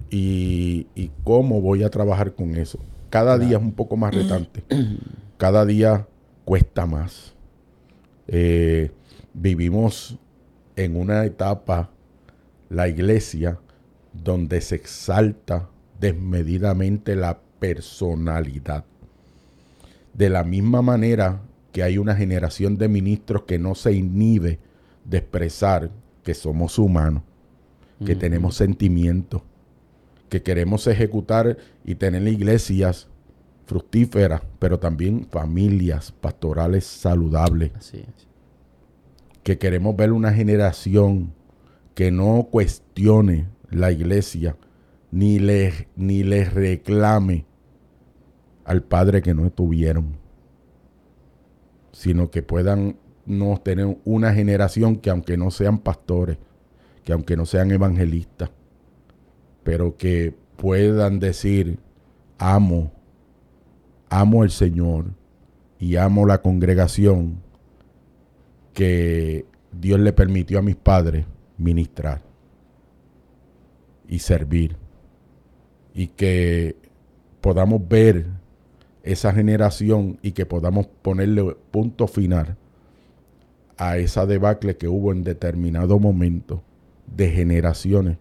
[0.10, 0.88] y,
[1.24, 2.80] cómo voy a trabajar con eso.
[3.10, 4.64] Cada día es un poco más retante.
[5.38, 6.08] Cada día
[6.46, 7.36] cuesta más.
[8.28, 8.92] Eh,
[9.34, 10.18] vivimos
[10.76, 11.92] en una etapa,
[12.70, 13.60] la iglesia,
[14.14, 15.70] donde se exalta
[16.00, 18.86] desmedidamente la personalidad.
[20.14, 21.42] De la misma manera
[21.72, 24.60] que hay una generación de ministros que no se inhibe
[25.06, 25.92] de expresar
[26.24, 27.24] que somos humanos,
[28.06, 29.42] que tenemos sentimientos,
[30.30, 33.08] que queremos ejecutar y tener iglesias
[33.66, 37.72] fructíferas, pero también familias pastorales saludables.
[39.44, 41.34] Que queremos ver una generación
[41.94, 44.56] que no cuestione la iglesia
[45.12, 47.46] ni le, ni le reclame
[48.70, 50.16] al Padre que no tuvieron,
[51.92, 56.38] sino que puedan no tener una generación que aunque no sean pastores,
[57.04, 58.52] que aunque no sean evangelistas,
[59.64, 61.80] pero que puedan decir,
[62.38, 62.92] amo,
[64.08, 65.06] amo al Señor
[65.80, 67.42] y amo la congregación
[68.74, 71.26] que Dios le permitió a mis padres
[71.58, 72.22] ministrar
[74.08, 74.78] y servir.
[75.96, 76.76] Y que
[77.42, 78.39] podamos ver
[79.04, 82.58] esa generación y que podamos ponerle punto final
[83.78, 86.62] a esa debacle que hubo en determinado momento
[87.08, 88.18] de generaciones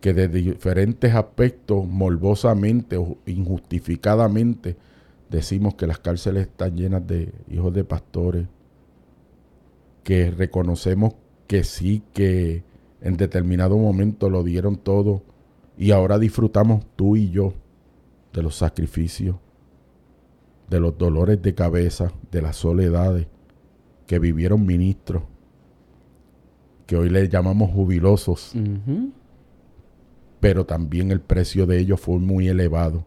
[0.00, 4.76] que de diferentes aspectos morbosamente o injustificadamente
[5.30, 8.46] decimos que las cárceles están llenas de hijos de pastores,
[10.04, 11.14] que reconocemos
[11.46, 12.62] que sí, que
[13.00, 15.22] en determinado momento lo dieron todo
[15.76, 17.54] y ahora disfrutamos tú y yo
[18.36, 19.36] de los sacrificios,
[20.68, 23.26] de los dolores de cabeza, de las soledades
[24.06, 25.22] que vivieron ministros,
[26.86, 28.52] que hoy les llamamos jubilosos,
[30.38, 33.06] pero también el precio de ellos fue muy elevado.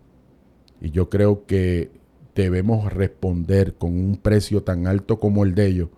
[0.82, 1.92] Y yo creo que
[2.34, 5.90] debemos responder con un precio tan alto como el de ellos,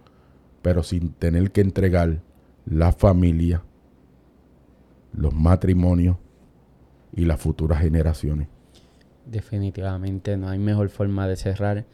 [0.61, 2.21] pero sin tener que entregar
[2.65, 3.63] la familia,
[5.13, 6.17] los matrimonios
[7.13, 8.49] y las futuras generaciones.
[9.31, 11.85] Definitivamente no hay mejor forma de cerrar.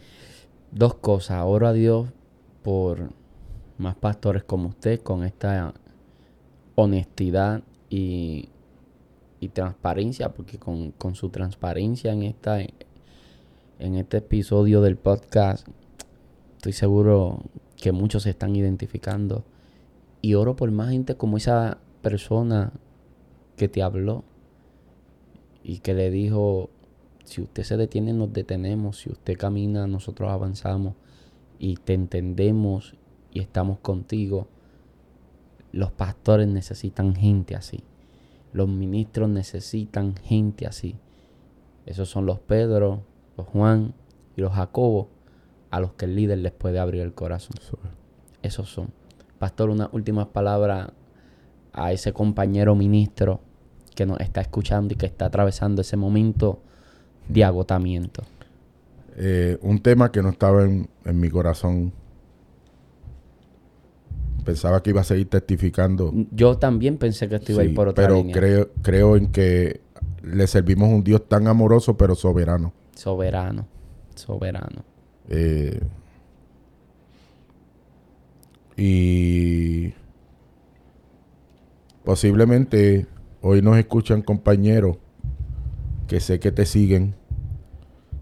[0.72, 1.44] Dos cosas.
[1.46, 2.10] Oro a Dios
[2.64, 3.12] por
[3.78, 5.72] más pastores como usted con esta
[6.74, 7.62] honestidad
[7.92, 8.50] y,
[9.54, 15.68] transparencia, porque con, su transparencia en esta en este episodio del podcast
[16.56, 17.44] estoy seguro
[17.76, 19.46] que muchos se están identificando
[20.22, 22.74] y oro por más gente como esa persona
[23.56, 24.24] que te habló
[25.64, 26.72] y que le dijo
[27.28, 29.00] si usted se detiene, nos detenemos.
[29.00, 30.96] Si usted camina, nosotros avanzamos
[31.60, 32.96] y te entendemos
[33.34, 34.48] y estamos contigo.
[35.74, 37.84] Los pastores necesitan gente así.
[38.54, 40.96] Los ministros necesitan gente así.
[41.86, 43.04] Esos son los Pedro,
[43.36, 43.94] los Juan
[44.38, 45.10] y los Jacobo
[45.70, 47.58] a los que el líder les puede abrir el corazón.
[48.42, 48.94] Esos son.
[49.38, 50.94] Pastor, una última palabra
[51.74, 53.42] a ese compañero ministro
[53.96, 56.62] que nos está escuchando y que está atravesando ese momento
[57.28, 58.24] de agotamiento?
[59.16, 61.92] Eh, un tema que no estaba en, mi corazón.
[64.46, 66.14] Pensaba que iba a seguir testificando.
[66.32, 69.82] Yo también pensé que esto iba a ir por otra pero creo, creo en que
[70.24, 72.74] le servimos a un Dios tan amoroso pero soberano.
[72.96, 73.68] Soberano,
[74.16, 74.84] soberano.
[75.30, 75.82] Eh,
[78.78, 79.94] y
[82.04, 83.08] posiblemente
[83.42, 84.98] hoy nos escuchan compañeros
[86.08, 87.16] que sé que te siguen,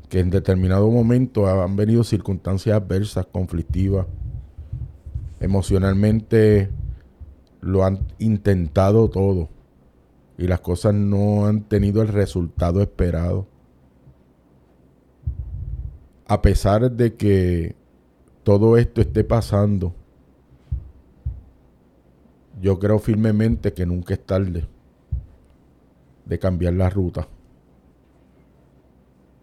[0.10, 4.08] que en determinado momento han venido circunstancias adversas, conflictivas,
[5.40, 6.70] emocionalmente
[7.62, 9.50] lo han intentado todo
[10.38, 13.48] y las cosas no han tenido el resultado esperado.
[16.28, 17.76] A pesar de que
[18.44, 19.96] todo esto esté pasando,
[22.62, 24.68] yo creo firmemente que nunca es tarde
[26.26, 27.28] de cambiar la ruta.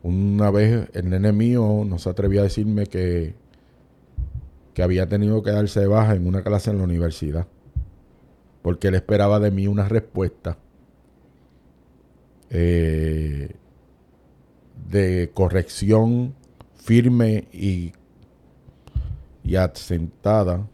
[0.03, 3.35] Una vez el nene mío no se atrevía a decirme que
[4.75, 7.47] que había tenido que darse de baja en una clase en la universidad,
[8.63, 10.57] porque él esperaba de mí una respuesta
[12.51, 13.55] eh,
[14.91, 16.35] de corrección
[16.77, 17.93] firme y,
[19.45, 20.67] y asentada.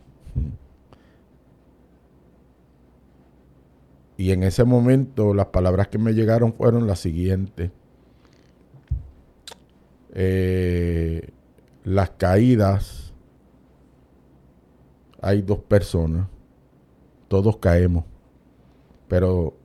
[4.17, 7.71] Y en ese momento las palabras que me llegaron fueron las siguientes.
[10.21, 11.31] Eh,
[11.85, 13.15] las caídas,
[15.23, 16.27] hay dos personas,
[17.29, 18.05] todos caemos,
[19.07, 19.57] pero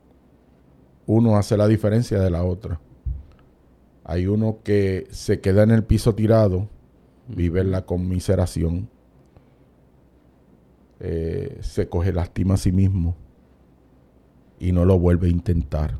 [1.06, 2.80] uno hace la diferencia de la otra.
[4.04, 6.68] Hay uno que se queda en el piso tirado,
[7.26, 8.88] vive en la conmiseración,
[11.00, 13.16] eh, se coge lástima a sí mismo
[14.60, 15.98] y no lo vuelve a intentar.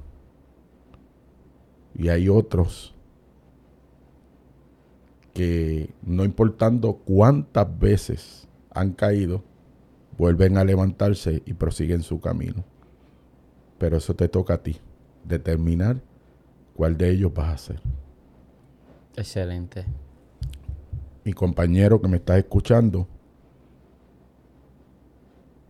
[1.93, 2.94] Y hay otros
[5.35, 9.43] que no importando cuántas veces han caído,
[10.17, 12.65] vuelven a levantarse y prosiguen su camino.
[13.79, 14.79] Pero eso te toca a ti,
[15.25, 16.01] determinar
[16.75, 17.81] cuál de ellos vas a hacer.
[19.17, 19.85] Excelente.
[21.25, 23.09] Mi compañero que me está escuchando,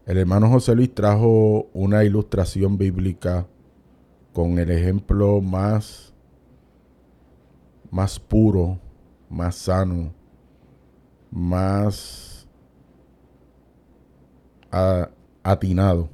[0.07, 3.47] el hermano José Luis trajo una ilustración bíblica
[4.35, 6.13] con el ejemplo más,
[7.91, 8.81] más puro,
[9.35, 10.13] más sano,
[11.31, 12.47] más
[15.43, 16.09] atinado.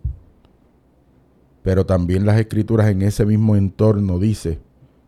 [1.63, 4.61] Pero también las escrituras en ese mismo entorno dice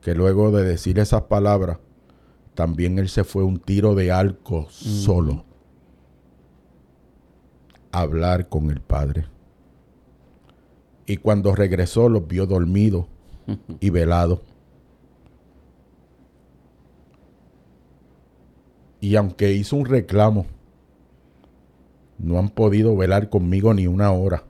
[0.02, 1.78] que luego de decir esas palabras,
[2.54, 5.44] también él se fue un tiro de arco solo
[7.90, 9.24] a hablar con el Padre.
[11.06, 13.06] Y cuando regresó los vio dormidos
[13.80, 14.40] y velados.
[19.02, 20.46] Y aunque hizo un reclamo,
[22.16, 24.44] no han podido velar conmigo ni una hora.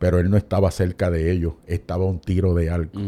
[0.00, 2.98] Pero él no estaba cerca de ellos, estaba un tiro de arco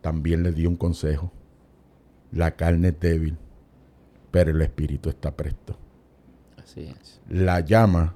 [0.00, 1.32] también le dio un consejo.
[2.32, 3.36] La carne es débil,
[4.30, 5.76] pero el espíritu está presto.
[6.56, 7.20] Así es.
[7.28, 8.14] La llama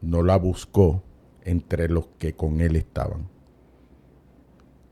[0.00, 1.02] no la buscó
[1.42, 3.28] entre los que con él estaban.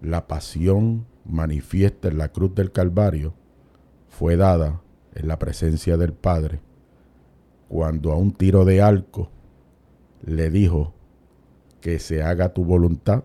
[0.01, 3.35] La pasión manifiesta en la cruz del Calvario
[4.21, 4.83] fue dada
[5.15, 6.61] en la presencia del Padre
[7.71, 9.31] cuando a un tiro de arco
[10.21, 10.93] le dijo
[11.81, 13.25] que se haga tu voluntad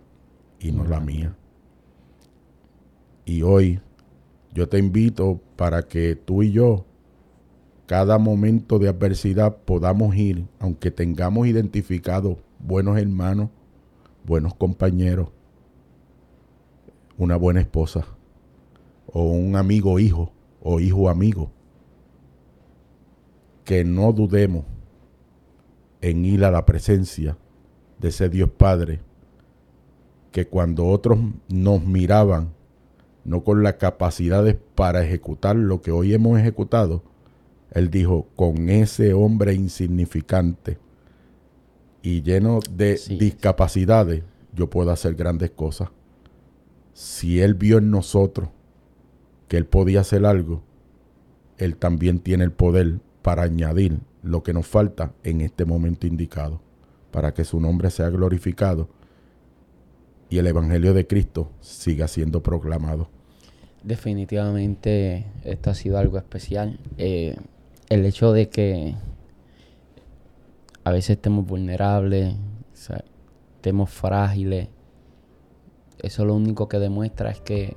[0.58, 1.36] y no la mía.
[3.26, 3.82] Y hoy
[4.54, 6.86] yo te invito para que tú y yo,
[7.88, 13.50] cada momento de adversidad, podamos ir, aunque tengamos identificados buenos hermanos,
[14.24, 15.28] buenos compañeros,
[17.18, 18.06] una buena esposa,
[19.08, 20.32] o un amigo hijo,
[20.68, 21.52] o hijo amigo,
[23.64, 24.66] que no dudemos
[26.02, 27.38] en ir a la presencia
[28.00, 29.00] de ese Dios Padre,
[30.32, 31.20] que cuando otros
[31.50, 32.52] nos miraban
[33.26, 37.04] no con las capacidades para ejecutar lo que hoy hemos ejecutado,
[37.70, 40.80] él dijo, con ese hombre insignificante
[42.02, 45.90] y lleno de discapacidades, yo puedo hacer grandes cosas.
[46.94, 48.50] Si él vio en nosotros
[49.56, 50.64] él podía hacer algo,
[51.58, 56.62] él también tiene el poder para añadir lo que nos falta en este momento indicado,
[57.12, 58.90] para que su nombre sea glorificado
[60.30, 63.10] y el Evangelio de Cristo siga siendo proclamado.
[63.84, 66.80] Definitivamente esto ha sido algo especial.
[66.98, 67.38] Eh,
[67.90, 68.96] el hecho de que
[70.84, 72.36] a veces estemos vulnerables,
[72.74, 74.70] estemos frágiles,
[76.00, 77.76] eso lo único que demuestra es que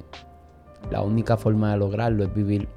[0.91, 2.69] la única forma de lograrlo es vivir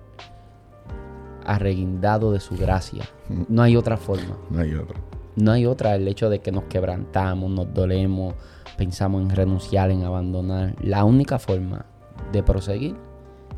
[1.46, 3.04] arreguindado de su gracia.
[3.48, 4.38] No hay otra forma.
[4.50, 5.00] No hay otra.
[5.36, 5.96] No hay otra.
[5.96, 8.36] El hecho de que nos quebrantamos, nos dolemos,
[8.78, 10.76] pensamos en renunciar, en abandonar.
[10.82, 11.86] La única forma
[12.32, 12.96] de proseguir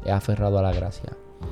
[0.05, 1.11] he aferrado a la gracia.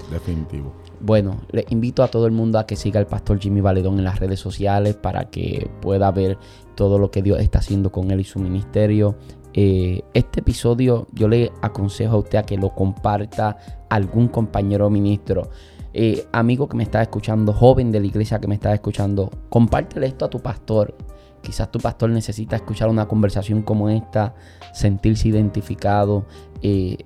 [0.09, 0.73] Definitivo.
[0.99, 4.05] Bueno, les invito a todo el mundo a que siga al pastor Jimmy Valedón en
[4.05, 6.37] las redes sociales para que pueda ver
[6.75, 9.15] todo lo que Dios está haciendo con él y su ministerio.
[9.53, 13.57] Eh, este episodio yo le aconsejo a usted a que lo comparta
[13.89, 15.49] a algún compañero ministro.
[15.93, 20.07] Eh, amigo que me está escuchando, joven de la iglesia que me está escuchando, compártele
[20.07, 20.95] esto a tu pastor.
[21.41, 24.35] Quizás tu pastor necesita escuchar una conversación como esta,
[24.73, 26.25] sentirse identificado,
[26.61, 26.97] eh,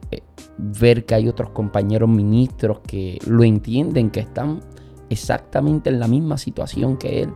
[0.58, 4.60] ver que hay otros compañeros ministros que lo entienden, que están
[5.10, 7.30] exactamente en la misma situación que él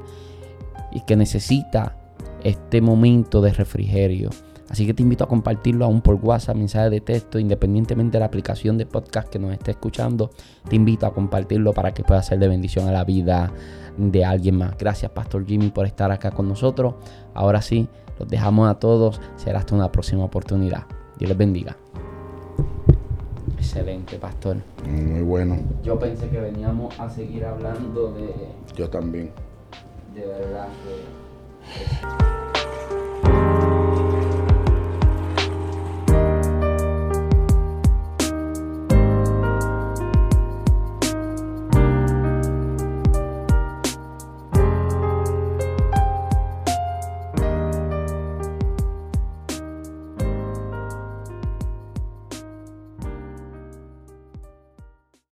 [0.91, 1.95] y que necesita
[2.43, 4.29] este momento de refrigerio.
[4.69, 8.27] Así que te invito a compartirlo aún por WhatsApp, mensaje de texto, independientemente de la
[8.27, 10.29] aplicación de podcast que nos esté escuchando.
[10.69, 13.51] Te invito a compartirlo para que pueda ser de bendición a la vida
[13.97, 14.77] de alguien más.
[14.77, 16.95] Gracias, Pastor Jimmy, por estar acá con nosotros.
[17.33, 17.89] Ahora sí,
[18.19, 19.19] los dejamos a todos.
[19.37, 20.83] Será hasta una próxima oportunidad.
[21.17, 21.75] Dios les bendiga.
[23.57, 24.57] Excelente, Pastor.
[24.87, 25.57] Muy bueno.
[25.83, 28.33] Yo pensé que veníamos a seguir hablando de,
[28.75, 29.31] Yo también.
[30.13, 32.98] de verdad que...